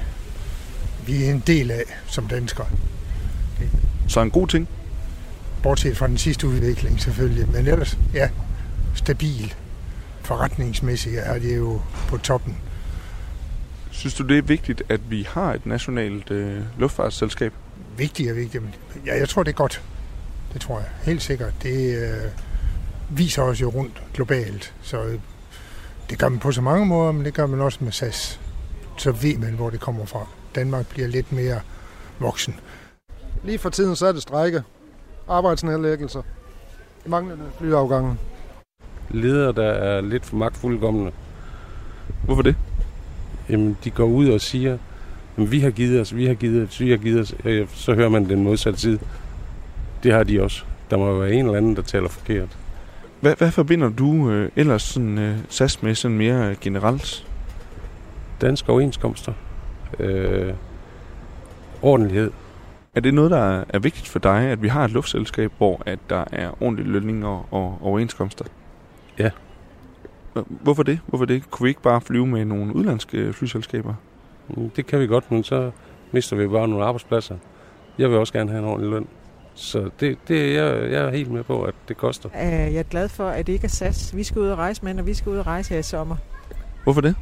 [1.06, 2.66] vi er en del af som danskere.
[4.08, 4.68] Så en god ting.
[5.62, 7.48] Bortset fra den sidste udvikling selvfølgelig.
[7.52, 8.28] Men ellers, ja,
[8.94, 9.54] stabil.
[10.20, 12.56] Forretningsmæssigt er det jo på toppen.
[13.90, 17.52] Synes du, det er vigtigt, at vi har et nationalt øh, luftfartsselskab?
[17.96, 18.62] Vigtigt er vigtigt.
[18.62, 18.74] men
[19.06, 19.82] Ja, jeg tror, det er godt.
[20.52, 20.88] Det tror jeg.
[21.02, 21.52] Helt sikkert.
[21.62, 22.30] Det øh,
[23.10, 24.74] viser os jo rundt globalt.
[24.82, 25.20] Så øh,
[26.10, 28.40] det gør man på så mange måder, men det gør man også med SAS.
[28.98, 30.26] Så ved man, hvor det kommer fra.
[30.54, 31.60] Danmark bliver lidt mere
[32.18, 32.60] voksen.
[33.44, 34.62] Lige for tiden så er det strække,
[35.28, 36.22] arbejdsnedlæggelser,
[37.06, 38.16] manglende flyafgange.
[39.10, 41.12] Ledere, der er lidt for magtfuldkommende.
[42.24, 42.56] Hvorfor det?
[43.48, 44.78] Jamen, de går ud og siger,
[45.36, 47.34] at vi har givet os, vi har givet os, vi har givet os.
[47.44, 48.98] Øh, Så hører man den modsatte side.
[50.02, 50.64] Det har de også.
[50.90, 52.56] Der må være en eller anden, der taler forkert.
[53.20, 57.26] Hvad, hvad forbinder du øh, ellers sådan, øh, SAS med sådan mere generelt?
[58.40, 59.32] Danske overenskomster.
[59.98, 60.54] Øh,
[61.82, 62.30] ordentlighed.
[62.94, 65.98] Er det noget, der er vigtigt for dig, at vi har et luftselskab, hvor at
[66.10, 68.44] der er ordentlige lønninger og overenskomster?
[69.20, 69.30] Ja.
[70.48, 70.98] Hvorfor det?
[71.06, 71.50] Hvorfor det?
[71.50, 73.94] Kunne vi ikke bare flyve med nogle udlandske flyselskaber?
[74.48, 75.70] Mm, Det kan vi godt, men så
[76.12, 77.36] mister vi bare nogle arbejdspladser.
[77.98, 79.06] Jeg vil også gerne have en ordentlig løn.
[79.54, 82.28] Så det, det jeg, jeg er helt med på, at det koster.
[82.34, 84.16] Øh, Jeg er glad for, at det ikke er SAS.
[84.16, 86.16] Vi skal ud og rejse med, når vi skal ud og rejse her i sommer.
[86.84, 87.14] Hvorfor det?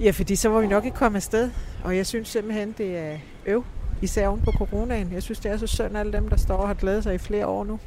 [0.00, 1.50] Ja, fordi så var vi nok ikke kommet afsted.
[1.84, 3.64] Og jeg synes simpelthen, det er øv.
[4.02, 5.12] Især oven på coronaen.
[5.12, 7.18] Jeg synes, det er så synd, alle dem, der står og har glædet sig i
[7.18, 7.78] flere år nu.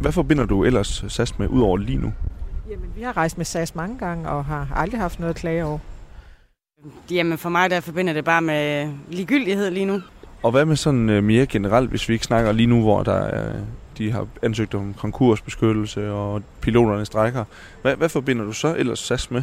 [0.00, 2.12] Hvad forbinder du ellers SAS med, udover lige nu?
[2.70, 5.64] Jamen, vi har rejst med SAS mange gange og har aldrig haft noget at klage
[5.64, 5.78] over.
[7.10, 10.00] Jamen for mig der forbinder det bare med ligegyldighed lige nu.
[10.42, 13.12] Og hvad med sådan øh, mere generelt, hvis vi ikke snakker lige nu, hvor der
[13.12, 13.52] er,
[13.98, 17.44] de har ansøgt om konkursbeskyttelse og piloterne strækker.
[17.82, 19.42] Hvad, hvad forbinder du så ellers SAS med?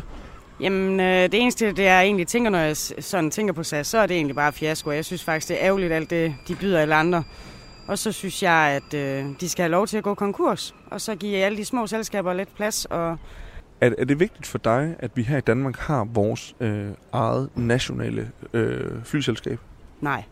[0.59, 3.97] Jamen øh, det eneste, det jeg egentlig tænker, når jeg sådan tænker på SAS, så
[3.97, 4.91] er det egentlig bare fiasko.
[4.91, 7.23] Jeg synes faktisk, det er ærgerligt alt det, de byder alle andre.
[7.88, 10.76] Og så synes jeg, at øh, de skal have lov til at gå konkurs.
[10.91, 12.86] Og så give alle de små selskaber lidt plads.
[12.86, 13.17] Og
[13.82, 17.50] Er, er det vigtigt for dig, at vi her i Danmark har vores øh, eget
[17.56, 19.60] nationale øh, flyselskab?
[20.02, 20.23] nej.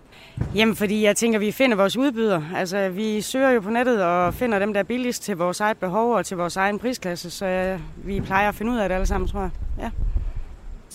[0.56, 2.42] Jamen fordi jeg tænker, vi finder vores udbyder.
[2.56, 5.78] Altså vi søger jo på nettet og finder dem, der er billigst til vores eget
[5.78, 7.30] behov og til vores egen prisklasse.
[7.30, 9.50] Så øh, vi plejer at finde ud af det alle sammen, tror jeg.
[9.80, 9.90] Ja.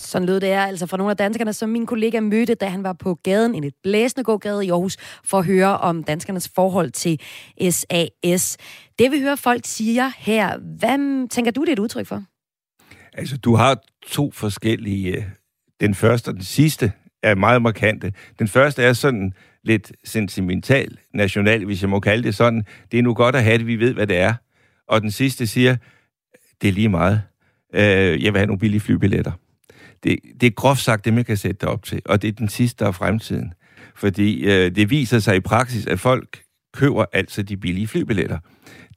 [0.00, 2.82] Sådan lød det er altså fra nogle af danskerne, som min kollega mødte, da han
[2.82, 6.90] var på gaden, en et blæsende gågade i Aarhus, for at høre om danskernes forhold
[6.90, 7.20] til
[7.70, 8.56] SAS.
[8.98, 12.24] Det vi hører folk siger her, hvad tænker du, det er et udtryk for?
[13.12, 15.16] Altså, du har to forskellige...
[15.16, 15.24] Øh,
[15.80, 18.12] den første og den sidste er meget markante.
[18.38, 19.32] Den første er sådan
[19.64, 22.64] lidt sentimental, national, hvis jeg må kalde det sådan.
[22.92, 24.34] Det er nu godt at have det, vi ved, hvad det er.
[24.88, 25.76] Og den sidste siger,
[26.62, 27.22] det er lige meget.
[27.74, 29.32] Øh, jeg vil have nogle billige flybilletter.
[30.04, 32.32] Det, det er groft sagt det, man kan sætte det op til, og det er
[32.32, 33.54] den sidste, af fremtiden.
[33.96, 36.42] Fordi øh, det viser sig i praksis, at folk
[36.74, 38.38] køber altså de billige flybilletter.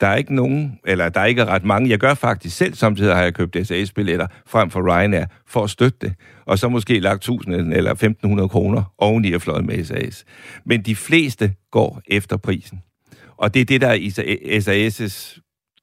[0.01, 1.89] Der er ikke nogen, eller der er ikke ret mange.
[1.89, 5.97] Jeg gør faktisk selv, samtidig har jeg købt SAS-billetter frem for Ryanair for at støtte
[6.01, 6.13] det.
[6.45, 10.25] Og så måske lagt 1000 eller 1500 kroner oveni at fløjet med SAS.
[10.65, 12.81] Men de fleste går efter prisen.
[13.37, 15.39] Og det er det, der er SAS'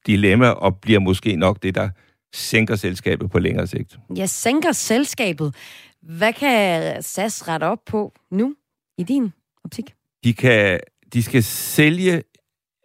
[0.06, 1.88] dilemma, og bliver måske nok det, der
[2.34, 3.98] sænker selskabet på længere sigt.
[4.16, 5.54] Jeg sænker selskabet.
[6.02, 8.54] Hvad kan SAS rette op på nu
[8.98, 9.32] i din
[9.64, 9.94] optik?
[10.24, 10.80] De, kan,
[11.12, 12.22] de skal sælge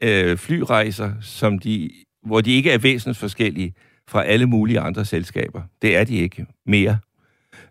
[0.03, 1.89] øh, flyrejser, som de,
[2.25, 3.73] hvor de ikke er væsentligt forskellige
[4.07, 5.61] fra alle mulige andre selskaber.
[5.81, 6.97] Det er de ikke mere.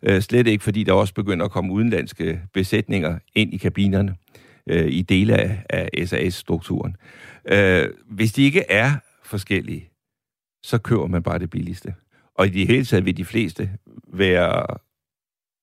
[0.02, 4.16] Øh, slet ikke, fordi der også begynder at komme udenlandske besætninger ind i kabinerne
[4.66, 6.96] øh, i dele af, af SAS-strukturen.
[7.48, 8.92] Øh, hvis de ikke er
[9.24, 9.88] forskellige,
[10.64, 11.94] så køber man bare det billigste.
[12.34, 13.70] Og i det hele taget vil de fleste
[14.12, 14.66] være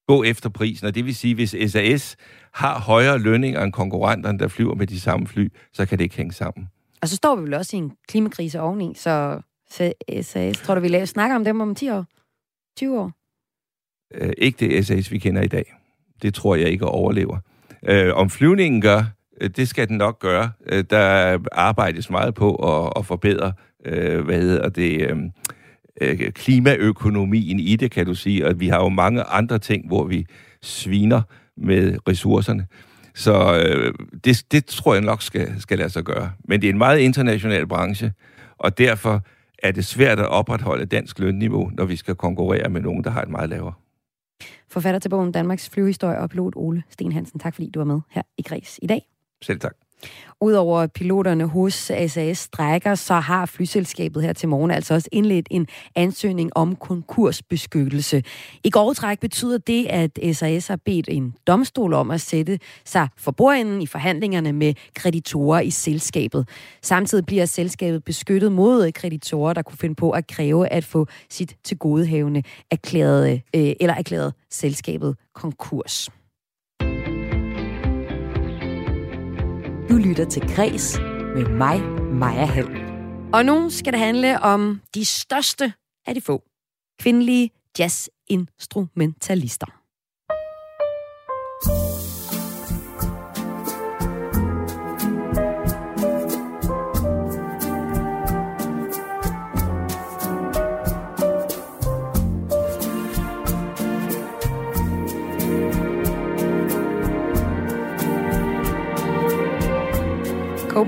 [0.08, 2.18] gå efter prisen, og det vil sige, hvis SAS
[2.54, 6.18] har højere lønninger end konkurrenterne, der flyver med de samme fly, så kan det ikke
[6.18, 6.70] hænge sammen.
[7.02, 9.42] Og så står vi vel også i en klimakrise oveni, så
[10.22, 12.06] SAS, tror du, vi snakker om dem om 10 år?
[12.78, 13.12] 20 år?
[14.14, 15.74] Øh, ikke det SAS, vi kender i dag.
[16.22, 17.38] Det tror jeg ikke overlever.
[17.84, 19.04] Øh, om flyvningen gør,
[19.42, 20.52] øh, det skal den nok gøre.
[20.66, 23.54] Øh, der arbejdes meget på at, at forbedre,
[23.86, 25.18] øh, hvad hedder det, øh,
[26.02, 28.48] øh, klimaøkonomien i det, kan du sige.
[28.48, 30.26] Og vi har jo mange andre ting, hvor vi
[30.62, 31.22] sviner
[31.58, 32.68] med ressourcerne.
[33.16, 36.32] Så øh, det, det tror jeg nok skal, skal lade sig gøre.
[36.46, 38.14] Men det er en meget international branche,
[38.58, 39.26] og derfor
[39.64, 43.22] er det svært at opretholde dansk lønniveau, når vi skal konkurrere med nogen, der har
[43.22, 43.74] et meget lavere.
[44.70, 47.40] Forfatter til bogen Danmarks flyvehistorie og pilot Ole Sten Hansen.
[47.40, 49.02] Tak fordi du var med her i Græs i dag.
[49.42, 49.81] Selv tak.
[50.42, 51.74] Udover piloterne hos
[52.08, 58.24] SAS strækker, så har flyselskabet her til morgen altså også indledt en ansøgning om konkursbeskyttelse.
[58.64, 63.08] I går træk betyder det, at SAS har bedt en domstol om at sætte sig
[63.18, 66.50] for bordenden i forhandlingerne med kreditorer i selskabet.
[66.82, 71.56] Samtidig bliver selskabet beskyttet mod kreditorer, der kunne finde på at kræve at få sit
[71.64, 76.10] tilgodehavende erklæret, øh, eller erklæret selskabet konkurs.
[79.92, 81.00] Du lytter til Græs
[81.36, 81.82] med mig,
[82.14, 82.68] Maja Hall.
[83.34, 85.74] Og nu skal det handle om de største
[86.08, 86.44] af de få
[87.00, 89.81] kvindelige jazzinstrumentalister.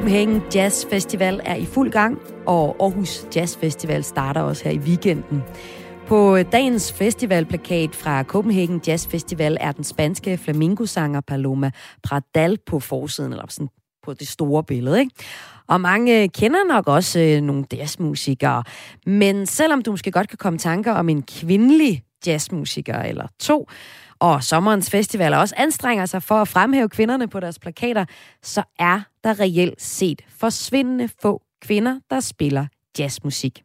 [0.04, 4.78] Copenhagen Jazz Festival er i fuld gang, og Aarhus Jazz Festival starter også her i
[4.78, 5.44] weekenden.
[6.08, 11.72] På øh, dagens festivalplakat fra Copenhagen Jazz Festival er den spanske flamingosanger Paloma
[12.04, 13.70] Pradal på forsiden, eller sådan
[14.06, 15.00] på det store billede.
[15.00, 15.12] Ikke?
[15.68, 18.64] Og mange øh, kender nok også øh, nogle jazzmusikere.
[19.06, 23.68] Men selvom du måske godt kan komme tanker om en kvindelig jazzmusiker eller to,
[24.24, 28.06] og sommerens festivaler også anstrenger sig for at fremhæve kvinderne på deres plakater,
[28.42, 32.66] så er der reelt set forsvindende få kvinder, der spiller
[33.00, 33.64] jazzmusik.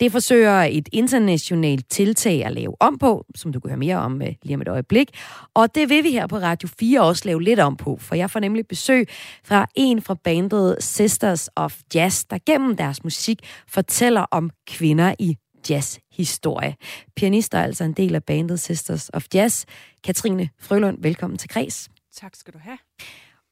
[0.00, 4.22] Det forsøger et internationalt tiltag at lave om på, som du kan høre mere om
[4.22, 5.10] øh, lige om et øjeblik.
[5.54, 8.30] Og det vil vi her på Radio 4 også lave lidt om på, for jeg
[8.30, 9.08] får nemlig besøg
[9.44, 15.36] fra en fra bandet Sisters of Jazz, der gennem deres musik fortæller om kvinder i
[15.70, 16.76] jazzhistorie.
[17.16, 19.64] Pianist er altså en del af bandet Sisters of Jazz.
[20.04, 21.88] Katrine Frølund, velkommen til Kreds.
[22.14, 22.78] Tak skal du have.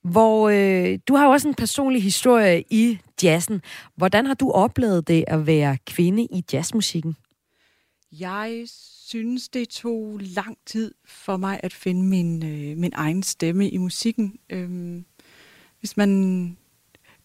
[0.05, 3.62] Hvor øh, du har jo også en personlig historie i jazzen.
[3.97, 7.16] Hvordan har du oplevet det at være kvinde i jazzmusikken?
[8.12, 8.64] Jeg
[9.09, 13.77] synes, det tog lang tid for mig at finde min, øh, min egen stemme i
[13.77, 14.38] musikken.
[14.51, 15.05] Øhm,
[15.81, 16.57] hvis man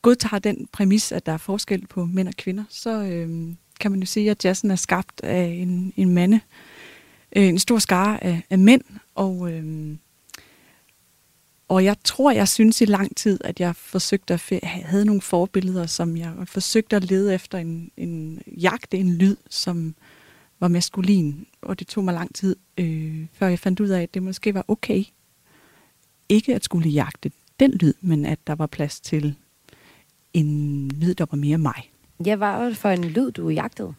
[0.02, 4.00] godtager den præmis, at der er forskel på mænd og kvinder, så, øhm, kan man
[4.00, 6.40] jo sige, at jazzen er skabt af en, en mande,
[7.36, 8.82] øh, en stor skare af, af mænd,
[9.16, 9.96] og, øh,
[11.68, 15.86] og jeg tror, jeg synes i lang tid, at jeg forsøgte at havde nogle forbilleder,
[15.86, 19.96] som jeg forsøgte at lede efter en, en jagte, en lyd, som
[20.60, 24.14] var maskulin, og det tog mig lang tid, øh, før jeg fandt ud af, at
[24.14, 25.04] det måske var okay,
[26.30, 29.36] ikke at skulle jagte den lyd, men at der var plads til
[30.34, 31.93] en lyd, der var mere mig.
[32.26, 33.94] Ja, hvad var det for en lyd, du jagtede?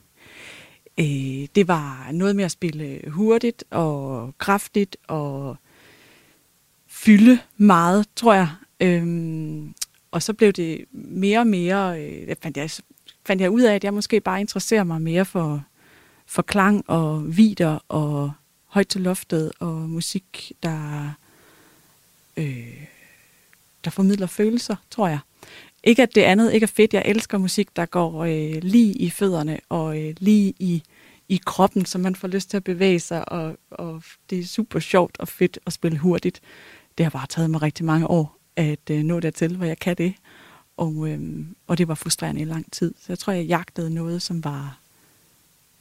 [0.98, 5.56] Øh, det var noget med at spille hurtigt og kraftigt og
[6.86, 8.48] fylde meget, tror jeg.
[8.80, 9.74] Øhm,
[10.10, 12.70] og så blev det mere og mere, øh, fandt, jeg,
[13.26, 15.64] fandt jeg ud af, at jeg måske bare interesserer mig mere for,
[16.26, 18.32] for klang og vider og
[18.66, 21.10] højt til loftet og musik, der,
[22.36, 22.84] øh,
[23.84, 25.18] der formidler følelser, tror jeg.
[25.86, 26.94] Ikke at det andet ikke er fedt.
[26.94, 30.82] Jeg elsker musik, der går øh, lige i fødderne og øh, lige i,
[31.28, 34.78] i kroppen, så man får lyst til at bevæge sig, og, og det er super
[34.78, 36.40] sjovt og fedt at spille hurtigt.
[36.98, 39.96] Det har bare taget mig rigtig mange år at øh, nå dertil, hvor jeg kan
[39.96, 40.14] det.
[40.76, 42.94] Og, øh, og det var frustrerende i lang tid.
[42.98, 44.78] Så jeg tror, jeg jagtede noget, som var,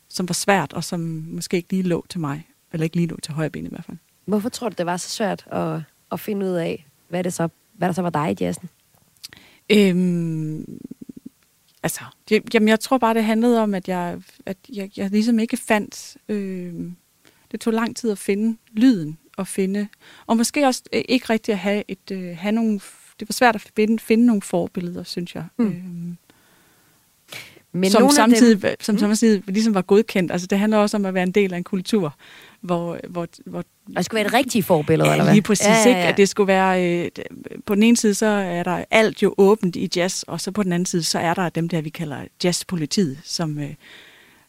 [0.09, 2.47] som var svært, og som måske ikke lige lå til mig.
[2.73, 3.97] Eller ikke lige lå til højre ben i hvert fald.
[4.25, 7.47] Hvorfor tror du, det var så svært at, at finde ud af, hvad, det så,
[7.73, 8.69] hvad der så var dig i jazzen?
[9.69, 10.79] Øhm,
[11.83, 15.39] altså, det, jamen jeg tror bare, det handlede om, at jeg, at jeg, jeg ligesom
[15.39, 16.17] ikke fandt...
[16.29, 16.73] Øh,
[17.51, 19.87] det tog lang tid at finde lyden og finde...
[20.27, 22.79] Og måske også øh, ikke rigtigt at have, et, øh, have nogle...
[23.19, 25.45] Det var svært at finde, finde nogle forbilleder, synes jeg.
[25.57, 25.65] Mm.
[25.65, 26.17] Øhm,
[27.71, 28.75] men som samtidig, dem...
[28.79, 28.99] som mm.
[28.99, 30.31] samtidig ligesom var godkendt.
[30.31, 32.15] Altså det handler også om at være en del af en kultur,
[32.63, 32.99] hvor...
[33.09, 33.63] hvor, hvor
[33.95, 35.33] det skulle være et rigtigt forbillede, ja, eller hvad?
[35.33, 35.67] lige præcis.
[35.67, 35.97] Ja, ja, ja.
[35.97, 35.99] Ikke?
[35.99, 37.03] At det skulle være...
[37.03, 37.11] Øh,
[37.65, 40.63] på den ene side, så er der alt jo åbent i jazz, og så på
[40.63, 43.59] den anden side, så er der dem der, vi kalder jazzpolitiet, som...
[43.59, 43.73] Øh,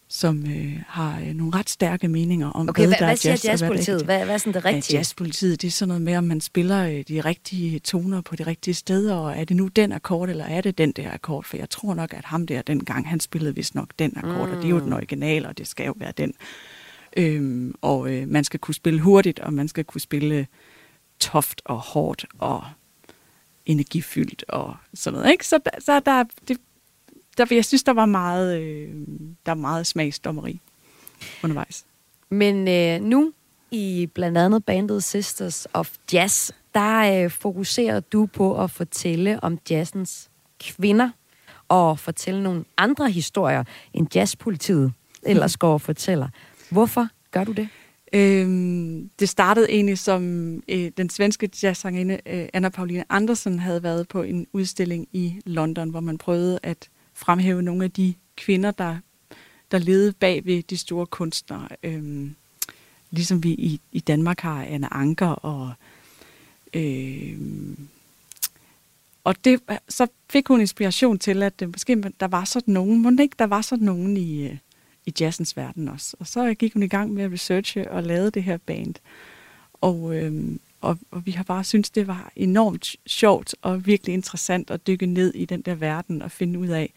[0.09, 3.31] som øh, har øh, nogle ret stærke meninger om, okay, hvad, hvad, der hvad er
[3.31, 4.03] jazz, jazzpolitiet?
[4.05, 4.95] Hvad, hvad er sådan det rigtige?
[4.95, 8.37] Ja, jazzpolitiet, det er sådan noget med, om man spiller øh, de rigtige toner på
[8.37, 11.45] de rigtige steder, og er det nu den akkord, eller er det den der akkord?
[11.45, 14.57] For jeg tror nok, at ham der dengang, han spillede vist nok den akkord, mm.
[14.57, 16.35] og det er jo den originale, og det skal jo være den.
[17.17, 20.47] Øhm, og øh, man skal kunne spille hurtigt, og man skal kunne spille
[21.19, 22.65] toft og hårdt og
[23.67, 25.33] energifyldt og sådan noget.
[25.33, 25.47] Ikke?
[25.47, 26.59] Så, så der, det,
[27.37, 28.89] der, jeg synes, der var meget, øh,
[29.47, 30.61] der var meget smagsdommeri
[31.43, 31.85] undervejs.
[32.31, 33.33] Men øh, nu
[33.71, 39.59] i blandt andet bandet Sisters of Jazz, der øh, fokuserer du på at fortælle om
[39.71, 41.11] jazzens kvinder
[41.69, 46.29] og fortælle nogle andre historier, end jazzpolitiet ellers går og fortæller.
[46.71, 47.69] Hvorfor gør du det?
[48.15, 54.09] Øhm, det startede egentlig som øh, den svenske jazzsangerinde øh, Anna Pauline Andersen havde været
[54.09, 58.97] på en udstilling i London, hvor man prøvede at fremhæve nogle af de kvinder, der,
[59.71, 61.69] der levede bag ved de store kunstnere.
[61.83, 62.35] Øhm,
[63.11, 65.73] ligesom vi i, i Danmark har Anna Anker og...
[66.75, 67.89] Øhm,
[69.25, 73.11] og det, så fik hun inspiration til, at øh, måske der var sådan nogen, må
[73.23, 74.57] ikke der var sådan nogen i, øh,
[75.07, 76.17] i jazzens verden også.
[76.21, 78.95] Og så gik hun i gang med at researche og lave det her band.
[79.73, 84.71] Og, øhm, og, og vi har bare syntes, det var enormt sjovt og virkelig interessant
[84.71, 86.93] at dykke ned i den der verden og finde ud af.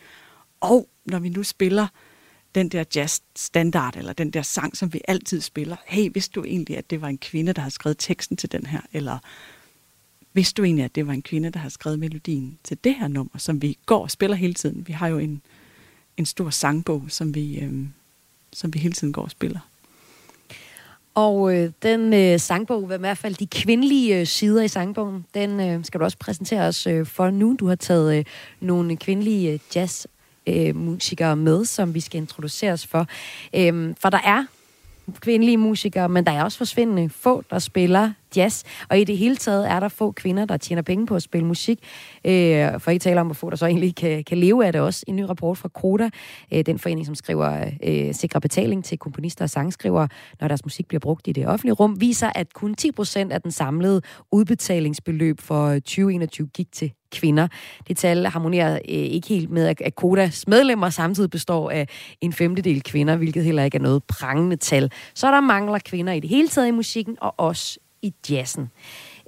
[0.59, 1.87] Og når vi nu spiller
[2.55, 6.77] den der jazzstandard, eller den der sang, som vi altid spiller, hey, vidste du egentlig,
[6.77, 8.81] at det var en kvinde, der har skrevet teksten til den her?
[8.93, 9.17] Eller
[10.33, 13.07] vidste du egentlig, at det var en kvinde, der har skrevet melodien til det her
[13.07, 14.87] nummer, som vi går og spiller hele tiden?
[14.87, 15.41] Vi har jo en,
[16.17, 17.93] en stor sangbog, som vi, øhm,
[18.57, 19.59] som vi hele tiden går og spiller.
[21.15, 25.59] Og øh, den øh, sangbog, i hvert fald de kvindelige øh, sider i sangbogen, den
[25.59, 27.55] øh, skal du også præsentere os øh, for nu.
[27.59, 28.25] Du har taget øh,
[28.59, 33.07] nogle kvindelige øh, jazzmusikere øh, med, som vi skal introduceres for.
[33.55, 34.45] Øh, for der er
[35.19, 38.63] kvindelige musikere, men der er også forsvindende få, der spiller jazz.
[38.89, 41.47] Og i det hele taget er der få kvinder, der tjener penge på at spille
[41.47, 41.79] musik.
[42.25, 44.81] Øh, for ikke tale om, hvor få der så egentlig kan, kan leve af det
[44.81, 45.03] også.
[45.07, 46.09] En ny rapport fra Koda,
[46.53, 50.07] øh, den forening, som skriver øh, sikre betaling til komponister og sangskrivere,
[50.41, 53.41] når deres musik bliver brugt i det offentlige rum, viser, at kun 10 procent af
[53.41, 57.47] den samlede udbetalingsbeløb for øh, 2021 gik til kvinder.
[57.87, 61.87] Det tal harmonerer øh, ikke helt med, at Kodas medlemmer samtidig består af
[62.21, 64.91] en femtedel kvinder, hvilket heller ikke er noget prangende tal.
[65.15, 68.69] Så der mangler kvinder i det hele taget i musikken, og også i jazzen.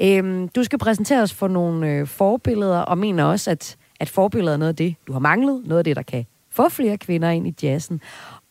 [0.02, 4.54] Øhm, du skal præsentere os for nogle øh, forbilleder, og mener også, at, at forbilleder
[4.54, 7.30] er noget af det, du har manglet, noget af det, der kan få flere kvinder
[7.30, 8.02] ind i jazzen.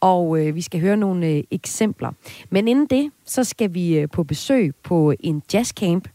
[0.00, 2.12] Og øh, vi skal høre nogle øh, eksempler.
[2.50, 6.09] Men inden det, så skal vi øh, på besøg på en jazzcamp.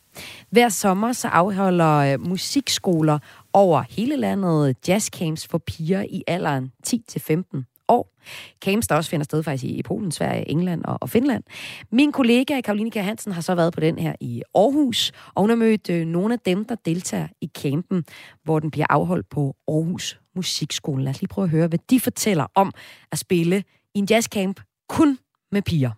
[0.49, 3.19] Hver sommer så afholder øh, musikskoler
[3.53, 8.13] over hele landet jazzcamps for piger i alderen 10-15 år.
[8.61, 11.43] Camps, der også finder sted faktisk i Polen, Sverige, England og, og Finland.
[11.91, 15.49] Min kollega Karoline Kjær Hansen har så været på den her i Aarhus, og hun
[15.49, 18.05] har mødt øh, nogle af dem, der deltager i campen,
[18.43, 21.03] hvor den bliver afholdt på Aarhus Musikskole.
[21.03, 22.71] Lad os lige prøve at høre, hvad de fortæller om
[23.11, 23.63] at spille
[23.95, 24.59] i en jazzcamp
[24.89, 25.19] kun
[25.51, 25.91] med piger.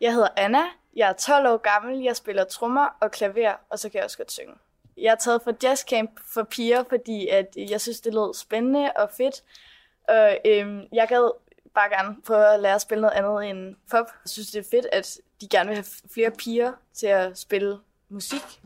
[0.00, 0.62] Jeg hedder Anna,
[0.96, 4.16] jeg er 12 år gammel, jeg spiller trommer og klaver, og så kan jeg også
[4.16, 4.52] godt synge.
[5.00, 9.10] Jeg er taget for jazzcamp for piger, fordi at jeg synes, det lød spændende og
[9.16, 9.42] fedt.
[10.08, 11.30] Og øhm, jeg gad
[11.74, 14.06] bare gerne prøve at lære at spille noget andet end pop.
[14.24, 17.78] Jeg synes, det er fedt, at de gerne vil have flere piger til at spille
[18.08, 18.60] musik.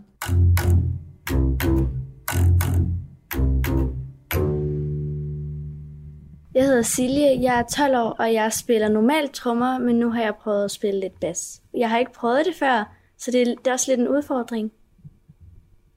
[6.54, 10.22] Jeg hedder Silje, jeg er 12 år, og jeg spiller normalt trommer, men nu har
[10.22, 11.62] jeg prøvet at spille lidt bas.
[11.74, 14.72] Jeg har ikke prøvet det før, så det er, det er også lidt en udfordring.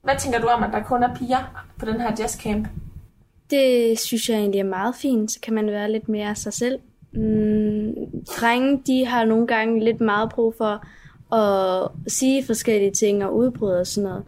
[0.07, 2.67] Hvad tænker du om, at der kun er piger på den her jazzcamp?
[3.49, 6.79] Det synes jeg egentlig er meget fint, så kan man være lidt mere sig selv.
[7.13, 7.93] Mm,
[8.39, 10.85] drenge, de har nogle gange lidt meget brug for
[11.35, 14.23] at sige forskellige ting og udbryde og sådan noget.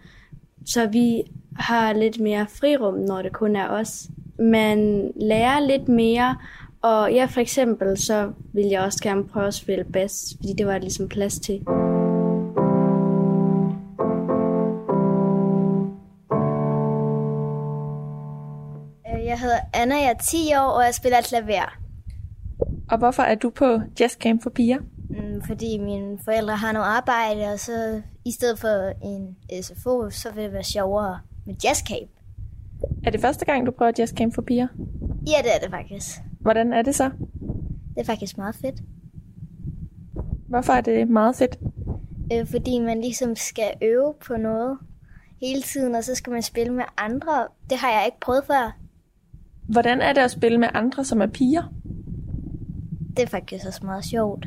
[0.66, 1.24] Så vi
[1.56, 4.08] har lidt mere frirum, når det kun er os.
[4.40, 6.38] Man lærer lidt mere,
[6.82, 10.66] og ja, for eksempel, så vil jeg også gerne prøve at spille bass, fordi det
[10.66, 11.62] var der ligesom plads til.
[19.40, 21.78] Jeg hedder Anna, jeg er 10 år, og jeg spiller klaver.
[22.92, 24.78] Og hvorfor er du på jazzcamp for piger?
[25.10, 30.32] Mm, Fordi mine forældre har noget arbejde, og så i stedet for en SFO, så
[30.32, 32.10] vil det være sjovere med jazzcamp.
[33.06, 34.68] Er det første gang, du prøver jazzcamp for piger?
[35.28, 36.20] Ja, det er det faktisk.
[36.40, 37.10] Hvordan er det så?
[37.96, 38.76] Det er faktisk meget fedt.
[40.50, 41.60] Hvorfor er det meget fedt?
[42.34, 44.78] Øh, fordi man ligesom skal øve på noget
[45.42, 47.48] hele tiden, og så skal man spille med andre.
[47.70, 48.80] Det har jeg ikke prøvet før.
[49.70, 51.64] Hvordan er det at spille med andre, som er piger?
[53.18, 54.46] Det er faktisk også meget sjovt.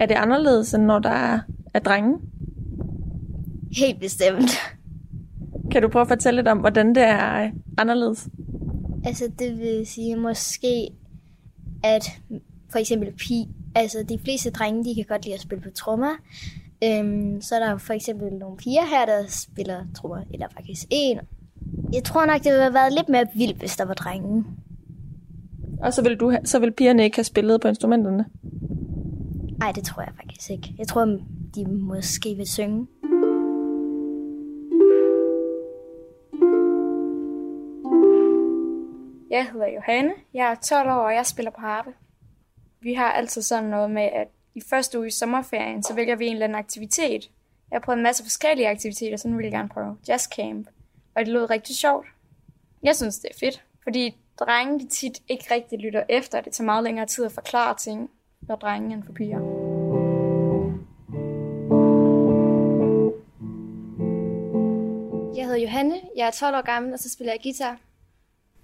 [0.00, 1.40] Er det anderledes, end når der er,
[1.74, 2.18] er drenge?
[3.76, 4.50] Helt bestemt.
[5.70, 8.28] Kan du prøve at fortælle lidt om, hvordan det er øh, anderledes?
[9.04, 10.88] Altså, det vil sige måske,
[11.84, 12.04] at
[12.70, 16.14] for eksempel pi, altså de fleste drenge, de kan godt lide at spille på trommer.
[16.84, 21.20] Øhm, så er der for eksempel nogle piger her, der spiller trommer, eller faktisk en.
[21.94, 24.44] Jeg tror nok, det ville have været lidt mere vildt, hvis der var drenge.
[25.82, 28.24] Og så vil, du, ha- så vil pigerne ikke have spillet på instrumenterne?
[29.58, 30.74] Nej, det tror jeg faktisk ikke.
[30.78, 31.04] Jeg tror,
[31.54, 32.86] de måske vil synge.
[39.30, 41.90] Jeg hedder Johanne, jeg er 12 år, og jeg spiller på harpe.
[42.80, 46.26] Vi har altid sådan noget med, at i første uge i sommerferien, så vælger vi
[46.26, 47.30] en eller anden aktivitet.
[47.70, 50.68] Jeg har prøvet en masse forskellige aktiviteter, så nu vil jeg gerne prøve jazzcamp.
[51.16, 52.06] Og det lød rigtig sjovt.
[52.82, 56.40] Jeg synes, det er fedt, fordi drenge de tit ikke rigtig lytter efter.
[56.40, 58.10] Det tager meget længere tid at forklare ting
[58.46, 59.40] for drenge end for piger.
[65.36, 67.78] Jeg hedder Johanne, jeg er 12 år gammel, og så spiller jeg guitar.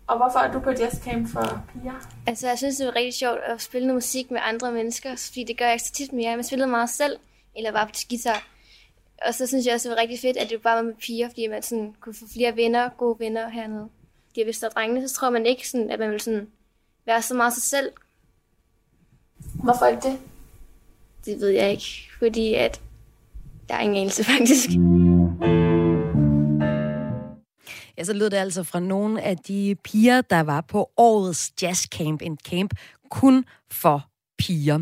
[0.07, 2.09] Og hvorfor er du på jazzcamp for piger?
[2.27, 5.45] Altså, jeg synes, det er rigtig sjovt at spille noget musik med andre mennesker, fordi
[5.45, 6.31] det gør jeg ikke så tit mere.
[6.31, 7.17] Jeg spillede meget selv,
[7.57, 8.47] eller bare på guitar.
[9.27, 11.29] Og så synes jeg også, det var rigtig fedt, at det bare var med piger,
[11.29, 13.89] fordi man sådan kunne få flere venner, gode venner hernede.
[14.29, 16.49] Fordi hvis der er drengene, så tror man ikke, sådan, at man vil sådan
[17.07, 17.93] være så meget sig selv.
[19.55, 20.18] Hvorfor ikke det?
[21.25, 22.81] Det ved jeg ikke, fordi at
[23.68, 24.71] der er ingen anelse faktisk.
[27.99, 32.23] Ja, så lød det altså fra nogle af de piger, der var på årets jazzcamp.
[32.23, 32.75] En camp
[33.11, 34.10] kun for
[34.41, 34.78] piger.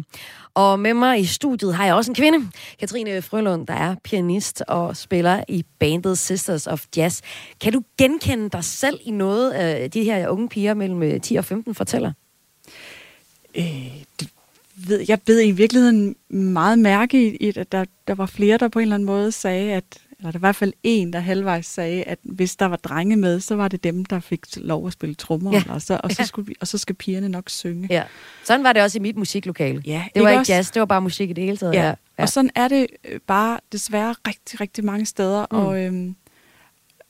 [0.55, 2.51] Og med mig i studiet har jeg også en kvinde,
[2.81, 7.21] Katrine Frølund, der er pianist og spiller i bandet Sisters of Jazz.
[7.61, 11.37] Kan du genkende dig selv i noget af de her unge piger mellem øh, 10
[11.37, 12.13] og 15 fortæller?
[13.55, 13.65] Øh,
[14.21, 14.29] det
[14.87, 18.79] ved, jeg ved i virkeligheden meget mærke i, at der, der var flere, der på
[18.79, 19.85] en eller anden måde sagde, at
[20.19, 23.17] eller der var i hvert fald en, der halvvejs sagde, at hvis der var drenge
[23.17, 25.63] med, så var det dem, der fik lov at spille trommer, Ja.
[25.69, 27.89] og, så, og, så skulle vi, og så skal pigerne nok synge.
[27.91, 28.03] Ja.
[28.45, 29.83] Sådan var det også i mit musiklokale.
[29.87, 30.53] Ja, det var ikke også?
[30.53, 31.75] jazz, det var bare musik i det hele taget.
[31.75, 31.87] Ja.
[31.87, 31.95] Ja.
[32.19, 35.47] Og sådan er det øh, bare desværre rigtig, rigtig mange steder.
[35.51, 35.57] Mm.
[35.59, 36.17] Og, øhm,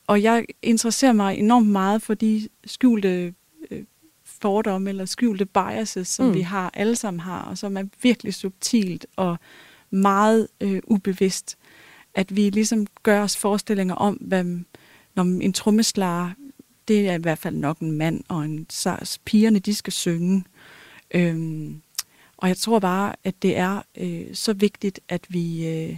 [0.07, 3.35] og jeg interesserer mig enormt meget for de skjulte
[3.71, 3.83] øh,
[4.25, 6.35] fordomme eller skjulte biases, som mm.
[6.35, 9.39] vi har, alle sammen har, og som er virkelig subtilt og
[9.91, 11.57] meget øh, ubevidst.
[12.19, 14.45] At vi ligesom gør os forestillinger om, hvad
[15.15, 16.31] når en trommeslager,
[16.89, 20.45] det er i hvert fald nok en mand, og en, så pigerne, de skal synge.
[21.11, 21.81] Øhm,
[22.37, 25.97] og jeg tror bare, at det er øh, så vigtigt, at vi, øh,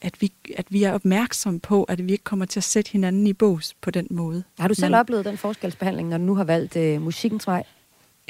[0.00, 3.26] at, vi, at vi er opmærksom på, at vi ikke kommer til at sætte hinanden
[3.26, 4.44] i bås på den måde.
[4.58, 7.64] Har du selv Men- oplevet den forskelsbehandling, når du nu har valgt øh, musikkens vej?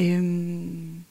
[0.01, 1.05] Øhm,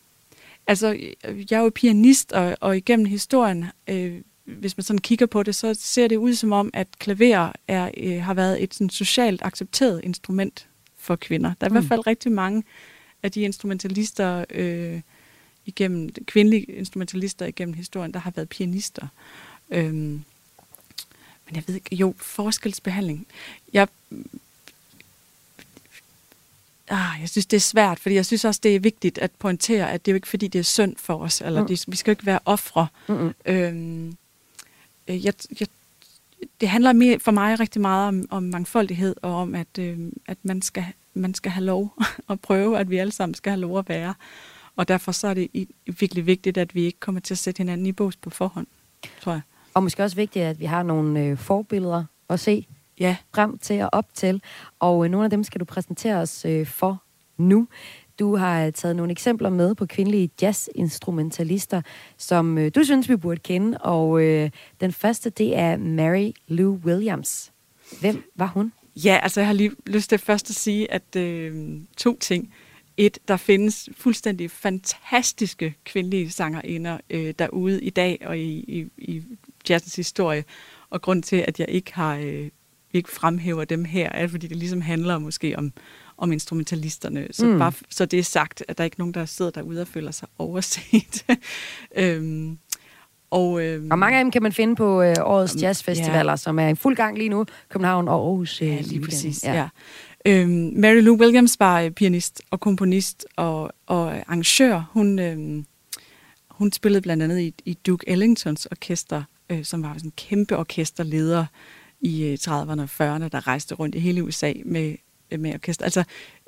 [0.68, 0.88] altså,
[1.24, 4.22] jeg er jo pianist, og, og igennem historien, øh,
[4.58, 7.92] hvis man sådan kigger på det, så ser det ud som om, at klaver er,
[7.98, 11.54] øh, har været et sådan, socialt accepteret instrument for kvinder.
[11.62, 11.76] Der er mm.
[11.76, 12.64] i hvert fald rigtig mange
[13.24, 15.02] af de instrumentalister, øh,
[15.66, 19.08] igennem, kvindelige instrumentalister igennem historien, der har været pianister.
[19.72, 20.24] Øhm,
[21.46, 23.28] men jeg ved ikke, jo, forskelsbehandling.
[23.74, 23.88] Jeg,
[26.90, 29.92] ah, jeg synes, det er svært, fordi jeg synes også, det er vigtigt at pointere,
[29.92, 31.68] at det er jo ikke, fordi det er synd for os, eller Mm.
[31.68, 32.88] det, vi skal jo ikke være ofre.
[33.08, 33.34] Mm-mm.
[33.46, 34.18] Øhm,
[35.10, 35.68] øh, jeg, jeg,
[36.62, 40.38] det handler mere for mig rigtig meget om, om mangfoldighed og om, at, øh, at
[40.44, 41.94] man, skal, man skal have lov
[42.30, 44.14] at prøve, at vi alle sammen skal have lov at være.
[44.76, 45.68] Og derfor så er det
[46.00, 48.68] virkelig vigtigt, at vi ikke kommer til at sætte hinanden i bås på forhånd,
[49.22, 49.42] tror jeg.
[49.74, 52.68] Og måske også vigtigt, at vi har nogle øh, forbilleder at se
[53.00, 53.16] ja.
[53.34, 54.42] frem til og op til.
[54.80, 57.04] Og øh, nogle af dem skal du præsentere os øh, for
[57.38, 57.68] nu.
[58.20, 61.82] Du har taget nogle eksempler med på kvindelige jazzinstrumentalister,
[62.18, 63.78] som øh, du synes, vi burde kende.
[63.78, 64.50] Og øh,
[64.82, 67.52] den første, det er Mary Lou Williams.
[68.00, 68.72] Hvem var hun?
[68.96, 72.54] Ja, altså jeg har lige lyst til først at sige, at øh, to ting.
[72.98, 79.24] Et, der findes fuldstændig fantastiske kvindelige sangerinder øh, derude i dag og i, i, i
[79.70, 80.44] jazzens historie.
[80.90, 82.50] Og grund til, at jeg ikke har øh,
[82.94, 85.74] ikke fremhæver dem her, er fordi det ligesom handler måske om,
[86.20, 87.28] om instrumentalisterne.
[87.32, 87.60] Så, mm.
[87.60, 90.12] bare, så det er sagt, at der er ikke nogen, der sidder derude og føler
[90.12, 91.26] sig overset.
[91.96, 92.58] øhm,
[93.32, 96.38] og, øhm, og mange af dem kan man finde på øh, årets um, jazzfestivaler, ja.
[96.38, 97.46] som er i fuld gang lige nu.
[97.70, 98.62] København og Aarhus.
[98.62, 99.44] Øh, ja, lige præcis.
[99.44, 99.54] Ja.
[99.54, 99.68] Ja.
[100.26, 104.90] Øhm, Mary Lou Williams var øh, pianist og komponist og, og arrangør.
[104.94, 105.66] Hun, øhm,
[106.50, 110.58] hun spillede blandt andet i, i Duke Ellingtons orkester, øh, som var sådan en kæmpe
[110.58, 111.46] orkesterleder
[112.02, 114.96] i 30'erne og 40'erne, der rejste rundt i hele USA med,
[115.32, 115.84] Øh, med orkester.
[115.86, 116.04] Altså,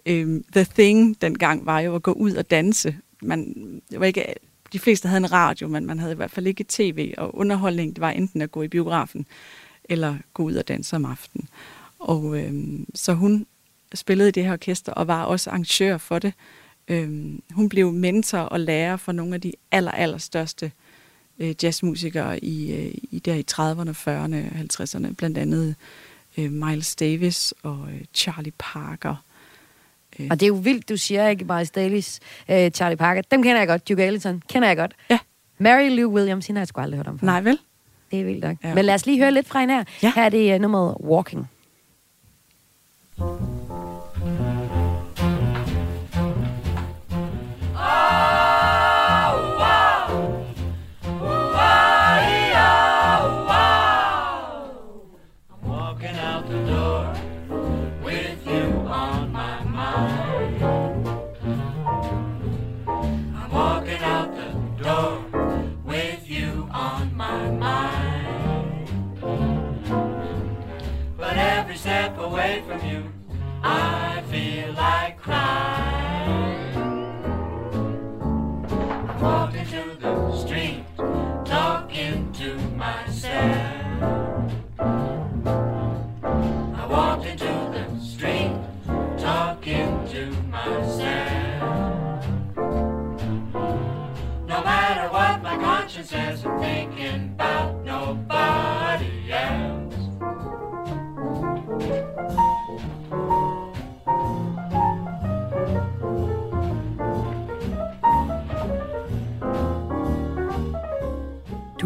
[0.06, 2.96] øh, The Thing dengang var jo at gå ud og danse.
[3.22, 3.54] Man,
[3.92, 4.34] det var ikke,
[4.74, 7.96] de fleste havde en radio, men man havde i hvert fald ikke tv, og underholdning
[7.96, 9.26] det var enten at gå i biografen,
[9.84, 11.48] eller gå ud og danse om aftenen.
[12.00, 13.46] Og øh, så hun
[13.94, 16.34] spillede i det her orkester, og var også arrangør for det.
[16.88, 20.72] Øh, hun blev mentor og lærer for nogle af de aller, aller største
[21.40, 25.74] øh, jazzmusikere i, øh, i der i 30'erne, 40'erne, 50'erne, blandt andet øh,
[26.38, 29.16] Miles Davis og øh, Charlie Parker.
[30.20, 30.28] Øh.
[30.32, 32.20] Og det er jo vildt, du siger ikke Miles Davis,
[32.50, 33.22] øh, Charlie Parker.
[33.22, 33.90] Dem kender jeg godt.
[33.90, 34.96] Duke Ellington kender jeg godt.
[35.10, 35.20] Ja.
[35.58, 37.26] Mary Lou Williams, hende har jeg sgu aldrig hørt om før.
[37.26, 37.60] Nej, vel?
[38.12, 38.58] Det er vildt nok.
[38.64, 38.76] Ja.
[38.76, 39.84] Men lad os lige høre lidt fra hende her.
[40.04, 40.12] Ja.
[40.16, 41.50] Her er det uh, nummeret Walking.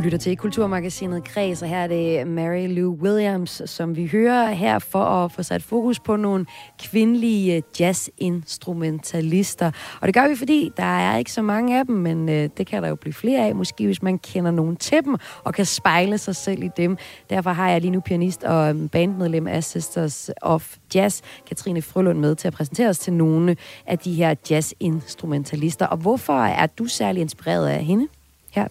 [0.06, 4.80] Lytter til Kulturmagasinet Kreds, og her er det Mary Lou Williams, som vi hører her
[4.80, 6.45] for at få sat fokus på nogle
[6.80, 9.72] kvindelige øh, jazzinstrumentalister.
[10.01, 12.68] Og det gør vi, fordi der er ikke så mange af dem, men øh, det
[12.68, 15.66] kan der jo blive flere af, måske hvis man kender nogen til dem og kan
[15.66, 16.97] spejle sig selv i dem.
[17.30, 22.20] Derfor har jeg lige nu pianist og øh, bandmedlem af Sisters of Jazz, Katrine Frølund,
[22.20, 25.86] med til at præsentere os til nogle af de her jazzinstrumentalister.
[25.86, 28.08] Og hvorfor er du særlig inspireret af hende
[28.51, 28.68] her?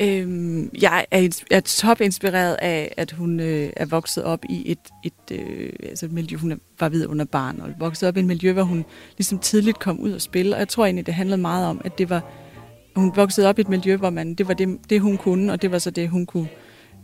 [0.00, 4.78] Øhm, jeg er, er top inspireret af, at hun øh, er vokset op i et,
[5.04, 8.26] et, øh, altså et miljø, hun var ved under barn, og vokset op i et
[8.26, 8.84] miljø, hvor hun
[9.18, 11.98] ligesom tidligt kom ud og spille, og jeg tror egentlig, det handlede meget om, at
[11.98, 12.32] det var,
[12.96, 15.62] hun voksede op i et miljø, hvor man, det var det, det hun kunne, og
[15.62, 16.48] det var så det, hun kunne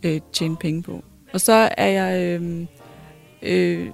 [0.02, 1.04] øh, tjene penge på.
[1.32, 2.66] Og så er jeg øh,
[3.42, 3.88] øh,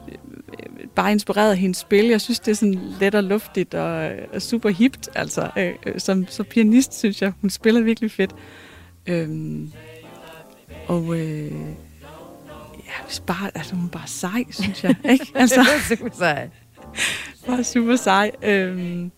[0.95, 2.05] bare inspireret af hendes spil.
[2.05, 5.09] Jeg synes, det er sådan let og luftigt og, og super hipt.
[5.15, 8.35] Altså, øh, øh som, som pianist synes jeg, hun spiller virkelig fedt.
[9.07, 9.73] Øhm,
[10.87, 11.53] og øh,
[12.87, 14.95] ja, hvis bare, altså hun er bare sej, synes jeg.
[15.11, 15.27] Ikke?
[15.35, 16.49] Altså, super sej.
[17.47, 18.31] Bare super sej.
[18.43, 19.11] Øhm,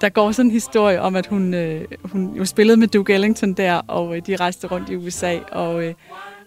[0.00, 3.52] der går sådan en historie om, at hun, øh, hun jo spillede med Duke Ellington
[3.52, 5.94] der, og øh, de rejste rundt i USA, og, øh,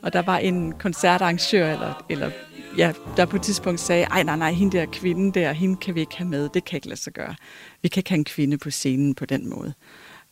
[0.02, 2.32] og der var en koncertarrangør, eller, eller
[2.78, 5.96] ja, der på et tidspunkt sagde, ej nej nej, hende der kvinde der, hende kan
[5.96, 7.36] vi ikke have med, det kan ikke lade sig gøre.
[7.82, 9.74] Vi kan ikke have en kvinde på scenen på den måde.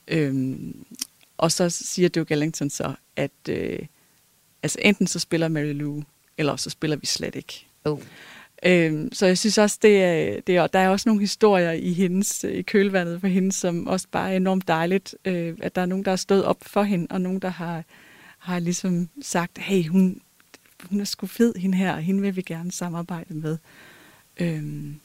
[0.07, 0.85] Øhm,
[1.43, 3.79] og så siger Duke Ellington så, at øh,
[4.63, 6.03] altså enten så spiller Mary Lou,
[6.37, 7.67] eller så spiller vi slet ikke.
[7.85, 7.99] Oh.
[8.65, 11.93] Øhm, så jeg synes også, det er, det er, der er også nogle historier i
[11.93, 15.85] hendes i kølvandet for hende, som også bare er enormt dejligt, øh, at der er
[15.85, 17.83] nogen, der har stået op for hende, og nogen, der har,
[18.39, 20.21] har ligesom sagt, hey, hun,
[20.89, 23.57] hun er sgu fed, hende her, og hende vil vi gerne samarbejde med.
[24.39, 24.99] Øhm,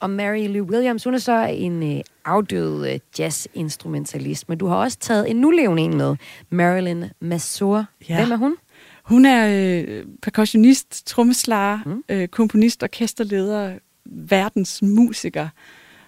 [0.00, 4.76] Og Mary Lou Williams, hun er så en øh, afdød øh, jazz-instrumentalist, men du har
[4.76, 6.16] også taget en nulevende en med,
[6.50, 7.84] Marilyn Masur.
[8.08, 8.16] Ja.
[8.16, 8.56] Hvem er hun?
[9.04, 12.04] Hun er øh, percussionist, trommeslager, mm.
[12.08, 15.48] øh, komponist, orkesterleder, verdens musiker.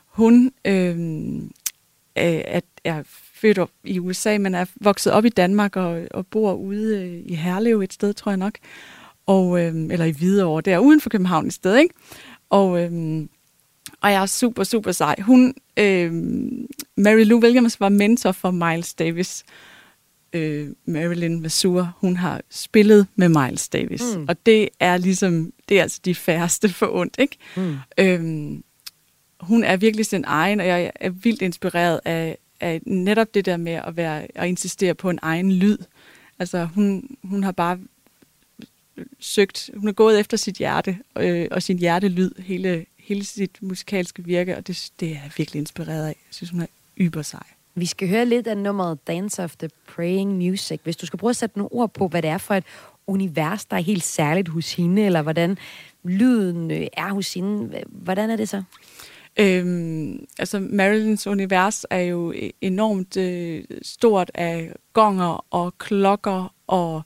[0.07, 0.97] Hun øh,
[2.17, 3.03] er, er
[3.35, 7.23] født op i USA, men er vokset op i Danmark og, og bor ude øh,
[7.27, 8.59] i Herlev et sted, tror jeg nok.
[9.27, 11.95] Og, øh, eller i Hvidovre, der uden for København et sted, ikke?
[12.51, 13.27] Og, øh,
[14.03, 15.17] og jeg er super, super sej.
[15.21, 16.13] Hun, øh,
[16.97, 19.45] Mary Lou Williams var mentor for Miles Davis.
[20.33, 24.03] Øh, Marilyn Masur, hun har spillet med Miles Davis.
[24.17, 24.25] Mm.
[24.29, 27.37] Og det er ligesom, det er altså de færreste for ondt, ikke?
[27.57, 27.77] Mm.
[27.99, 28.65] Øhm,
[29.41, 33.57] hun er virkelig sin egen, og jeg er vildt inspireret af, af netop det der
[33.57, 35.79] med at, være, at insistere på en egen lyd.
[36.39, 37.79] Altså hun, hun har bare
[39.21, 44.25] søgt, hun har gået efter sit hjerte øh, og sin hjertelyd hele, hele sit musikalske
[44.25, 46.09] virke, og det, det er jeg virkelig inspireret af.
[46.09, 46.67] Jeg synes, hun er
[46.99, 47.43] yber sej.
[47.75, 50.81] Vi skal høre lidt af nummeret Dance of the Praying Music.
[50.85, 52.65] Hvis du skal prøve at sætte nogle ord på, hvad det er for et
[53.07, 55.59] univers, der er helt særligt hos hende, eller hvordan
[56.05, 58.63] lyden øh, er hos hende, hvordan er det så?
[59.37, 67.03] Øhm, altså Marilyns univers er jo e- enormt øh, stort af gonger og klokker, og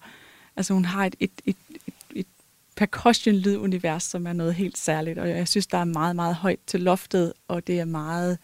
[0.57, 1.86] altså hun har et, et, et, et, et
[2.77, 6.81] percussion-lydunivers, som er noget helt særligt, og jeg synes, der er meget, meget højt til
[6.81, 8.39] loftet, og det er meget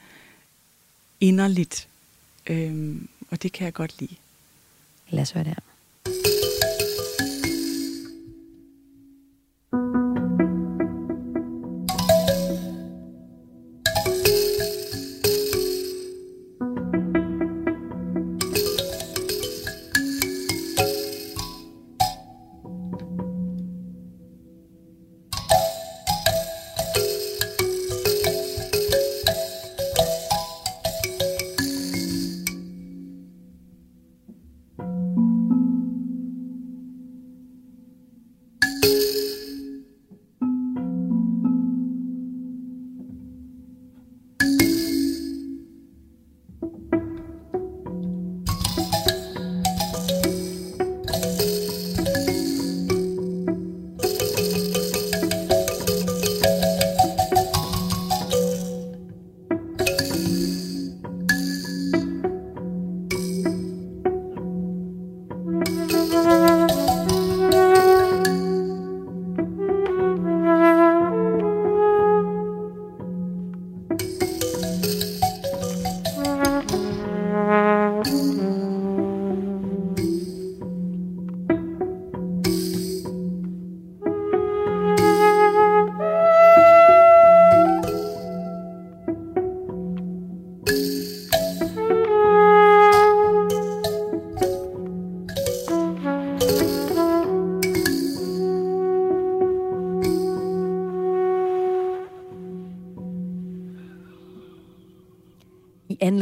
[1.20, 1.88] inderligt,
[2.46, 4.16] øhm, og det kan jeg godt lide.
[5.08, 5.71] Lad os høre det her.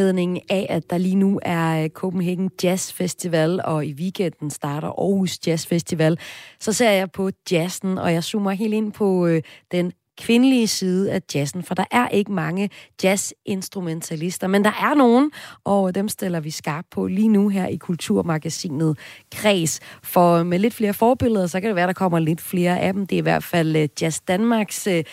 [0.00, 4.88] Anledning af, at der lige nu er øh, Copenhagen Jazz Festival, og i weekenden starter
[4.88, 6.18] Aarhus Jazz Festival,
[6.60, 9.42] så ser jeg på jazzen, og jeg zoomer helt ind på øh,
[9.72, 12.70] den kvindelige side af jazzen, for der er ikke mange
[13.02, 15.30] jazzinstrumentalister, men der er nogen,
[15.64, 18.98] og dem stiller vi skarp på lige nu her i Kulturmagasinet
[19.32, 19.80] Kreds.
[20.02, 23.06] For med lidt flere forbilleder, så kan det være, der kommer lidt flere af dem.
[23.06, 25.04] Det er i hvert fald øh, Jazz Danmarks øh,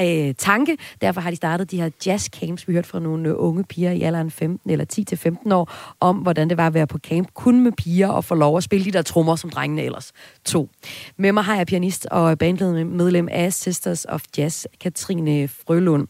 [0.00, 0.76] øh, tanke.
[1.00, 2.68] Derfor har de startet de her jazz camps.
[2.68, 5.72] Vi hørte fra nogle øh, unge piger i alderen 15 eller 10 til 15 år
[6.00, 8.62] om, hvordan det var at være på camp kun med piger og få lov at
[8.62, 10.12] spille de der trommer, som drengene ellers
[10.44, 10.68] tog.
[11.16, 16.08] Med mig har jeg pianist og bandmedlem af Sisters of Jazz, Katrine Frølund.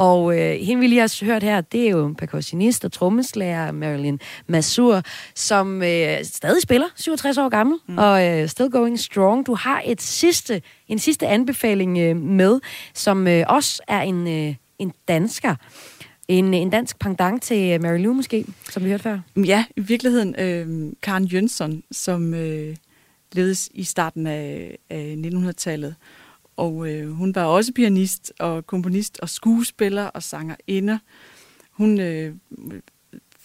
[0.00, 3.72] Og øh, hende vi lige har hørt her, det er jo en percussionist og trommeslager,
[3.72, 5.02] Marilyn Masur,
[5.34, 7.98] som øh, stadig spiller, 67 år gammel, mm.
[7.98, 9.46] og øh, still going strong.
[9.46, 12.60] Du har et sidste, en sidste anbefaling øh, med,
[12.94, 15.54] som øh, også er en, øh, en dansker.
[16.28, 19.18] En, en dansk pendant til Mary Lou måske, som vi hørte før.
[19.36, 22.76] Ja, i virkeligheden øh, Karen Jønsson, som øh,
[23.32, 25.94] ledes i starten af, af 1900-tallet.
[26.60, 30.98] Og øh, hun var også pianist og komponist og skuespiller og sangerinde.
[31.70, 32.34] Hun øh,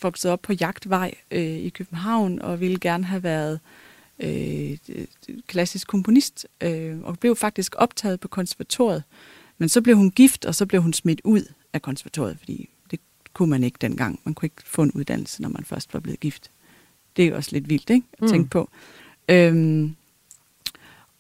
[0.02, 3.60] voksede op på Jagtvej øh, i København og ville gerne have været
[4.20, 4.78] øh,
[5.48, 9.04] klassisk komponist øh, og blev faktisk optaget på konservatoriet.
[9.58, 11.42] Men så blev hun gift, og så blev hun smidt ud
[11.74, 13.00] af konservatoriet, fordi det
[13.34, 14.20] kunne man ikke dengang.
[14.24, 16.52] Man kunne ikke få en uddannelse, når man først var blevet gift.
[17.18, 18.08] Det er jo også lidt vildt, ikke?
[18.14, 18.28] At Mm.
[18.28, 18.70] tænke på.
[19.30, 19.96] Øhm,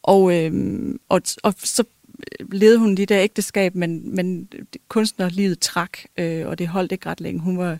[0.06, 1.84] og, øh, og, og så
[2.20, 4.50] øh, levede hun det der ægteskab, men, men
[4.88, 7.42] kunstnerlivet trak, øh, og det holdt ikke ret længe.
[7.42, 7.78] Hun var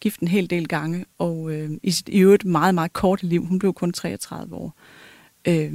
[0.00, 3.44] gift en hel del gange, og øh, i sit i øvrigt meget, meget korte liv.
[3.44, 4.74] Hun blev kun 33 år.
[5.48, 5.74] Øh,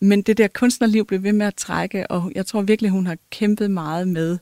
[0.00, 3.16] men det der kunstnerliv blev ved med at trække, og jeg tror virkelig, hun har
[3.30, 4.38] kæmpet meget med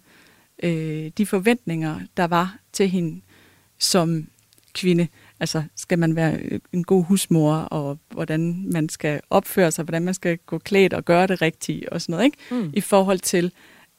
[0.63, 3.21] øh, de forventninger, der var til hende
[3.79, 4.27] som
[4.75, 5.09] kvinde.
[5.41, 6.41] Altså, skal man være
[6.73, 11.05] en god husmor, og hvordan man skal opføre sig, hvordan man skal gå klædt og
[11.05, 12.39] gøre det rigtigt, og sådan noget, ikke?
[12.51, 12.71] Mm.
[12.75, 13.53] I forhold til,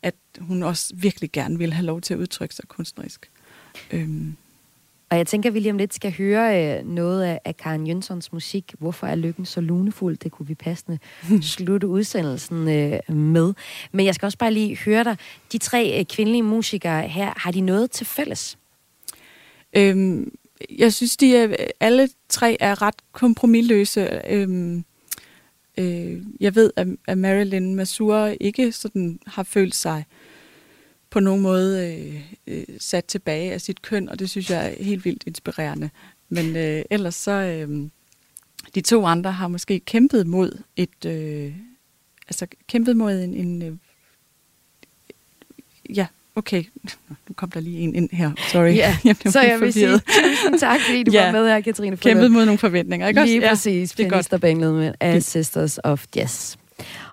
[0.03, 3.31] at hun også virkelig gerne vil have lov til at udtrykke sig kunstnerisk.
[3.91, 4.35] Øhm.
[5.09, 8.33] Og jeg tænker, at vi lige om lidt skal høre øh, noget af, Karen Jønssons
[8.33, 8.73] musik.
[8.79, 10.17] Hvorfor er lykken så lunefuld?
[10.17, 10.99] Det kunne vi passende
[11.55, 13.53] slutte udsendelsen øh, med.
[13.91, 15.17] Men jeg skal også bare lige høre dig.
[15.51, 18.57] De tre øh, kvindelige musikere her, har de noget til fælles?
[19.73, 20.31] Øhm,
[20.69, 24.21] jeg synes, de er, alle tre er ret kompromilløse.
[24.29, 24.85] Øhm,
[25.77, 30.05] øh, jeg ved, at, at Marilyn Masur ikke sådan har følt sig
[31.09, 34.83] på nogen måde øh, øh, sat tilbage af sit køn, og det synes jeg er
[34.83, 35.89] helt vildt inspirerende.
[36.29, 37.89] Men øh, ellers så, øh,
[38.75, 41.55] de to andre har måske kæmpet mod et, øh,
[42.27, 43.77] altså kæmpet mod en, en øh,
[45.95, 46.63] ja, okay,
[47.29, 48.75] nu kom der lige en ind her, sorry.
[48.75, 51.25] Ja, jeg så jeg vil sige tusind tak, fordi du ja.
[51.25, 51.97] var med her, Katrine.
[51.97, 53.49] Kæmpet mod nogle forventninger, ikke Lige også?
[53.49, 54.73] præcis, det er godt.
[54.73, 56.55] med As Sisters of Jazz.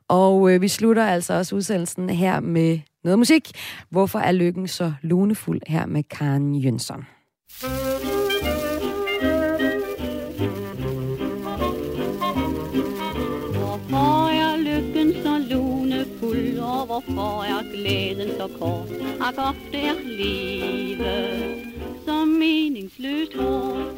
[0.09, 3.51] Og øh, vi slutter altså også udsendelsen her med noget musik.
[3.91, 7.05] Hvorfor er lykken så lunefuld her med Karen Jønsson?
[7.61, 7.92] Hvorfor
[17.07, 18.91] hvorfor er glæden så kort?
[19.21, 21.57] Ak ofte er livet
[22.07, 23.97] så meningsløst hårdt.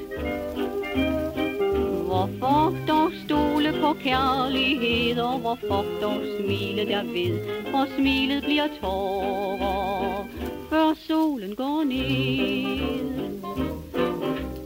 [2.07, 7.65] Hvorfor dog stole på kærlighed, og hvorfor dog smile derved?
[7.75, 10.27] for smilet bliver tårer,
[10.71, 13.25] før solen går ned.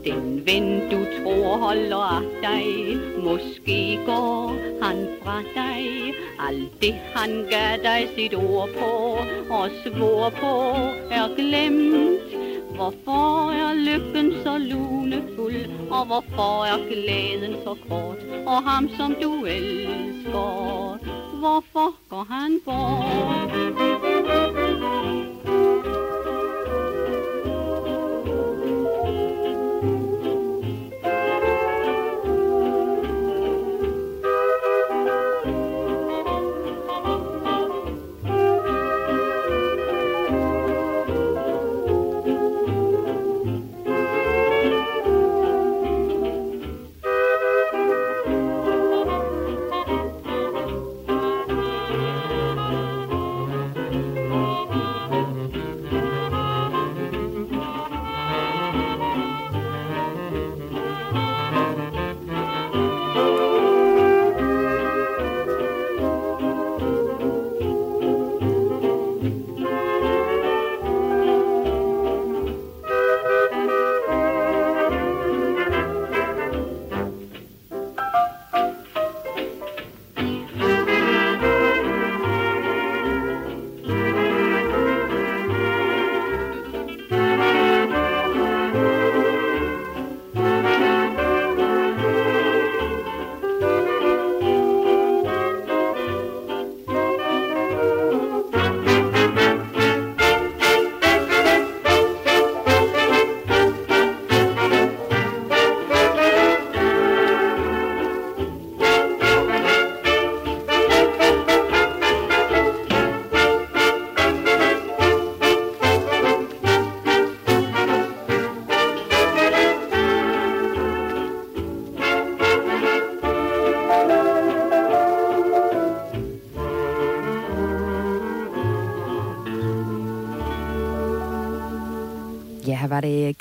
[0.05, 2.65] Den ven, du tror holder af dig,
[3.23, 6.13] måske går han fra dig.
[6.47, 9.17] Alt det, han gav dig sit ord på,
[9.53, 10.73] og svor på,
[11.11, 12.29] er glemt.
[12.75, 19.45] Hvorfor er lykken så lunefuld, og hvorfor er glæden så kort, og ham som du
[19.45, 20.97] elsker,
[21.39, 23.59] hvorfor går han bort?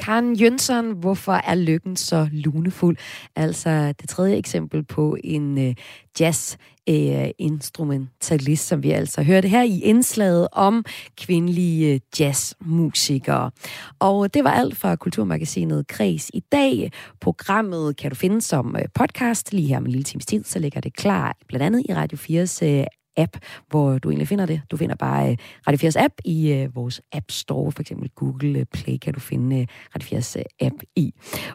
[0.08, 2.96] Karen Jønsson, hvorfor er lykken så lunefuld?
[3.36, 5.74] Altså det tredje eksempel på en øh,
[6.20, 6.56] jazz
[6.88, 10.84] øh, instrumentalist, som vi altså hørte her i indslaget om
[11.16, 13.50] kvindelige øh, jazzmusikere.
[13.98, 16.92] Og det var alt fra Kulturmagasinet Kreds i dag.
[17.20, 20.58] Programmet kan du finde som øh, podcast lige her med en lille times tid, så
[20.58, 22.84] ligger det klar blandt andet i Radio 4's øh,
[23.18, 23.36] app,
[23.70, 24.60] hvor du egentlig finder det.
[24.70, 25.36] Du finder bare øh,
[25.68, 29.20] Radio 4's app i øh, vores App Store, for eksempel Google øh, Play, kan du
[29.20, 31.14] finde øh, Radio 4's øh, app i.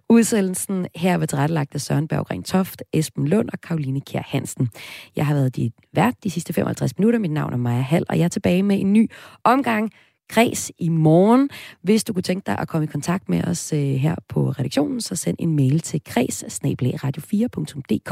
[0.10, 4.70] Udsendelsen her var tilrettelagt af Søren Berggren Toft, Esben Lund og Karoline Kjær Hansen.
[5.16, 7.20] Jeg har været dit vært de sidste 55 minutter.
[7.20, 9.12] Mit navn er Maja Hall, og jeg er tilbage med en ny
[9.44, 9.92] omgang
[10.30, 11.50] Kreds i morgen.
[11.82, 15.02] Hvis du kunne tænke dig at komme i kontakt med os øh, her på redaktionen,
[15.02, 18.10] så send en mail til kreds radio4.dk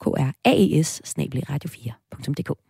[0.00, 2.67] k r a e s radio4.dk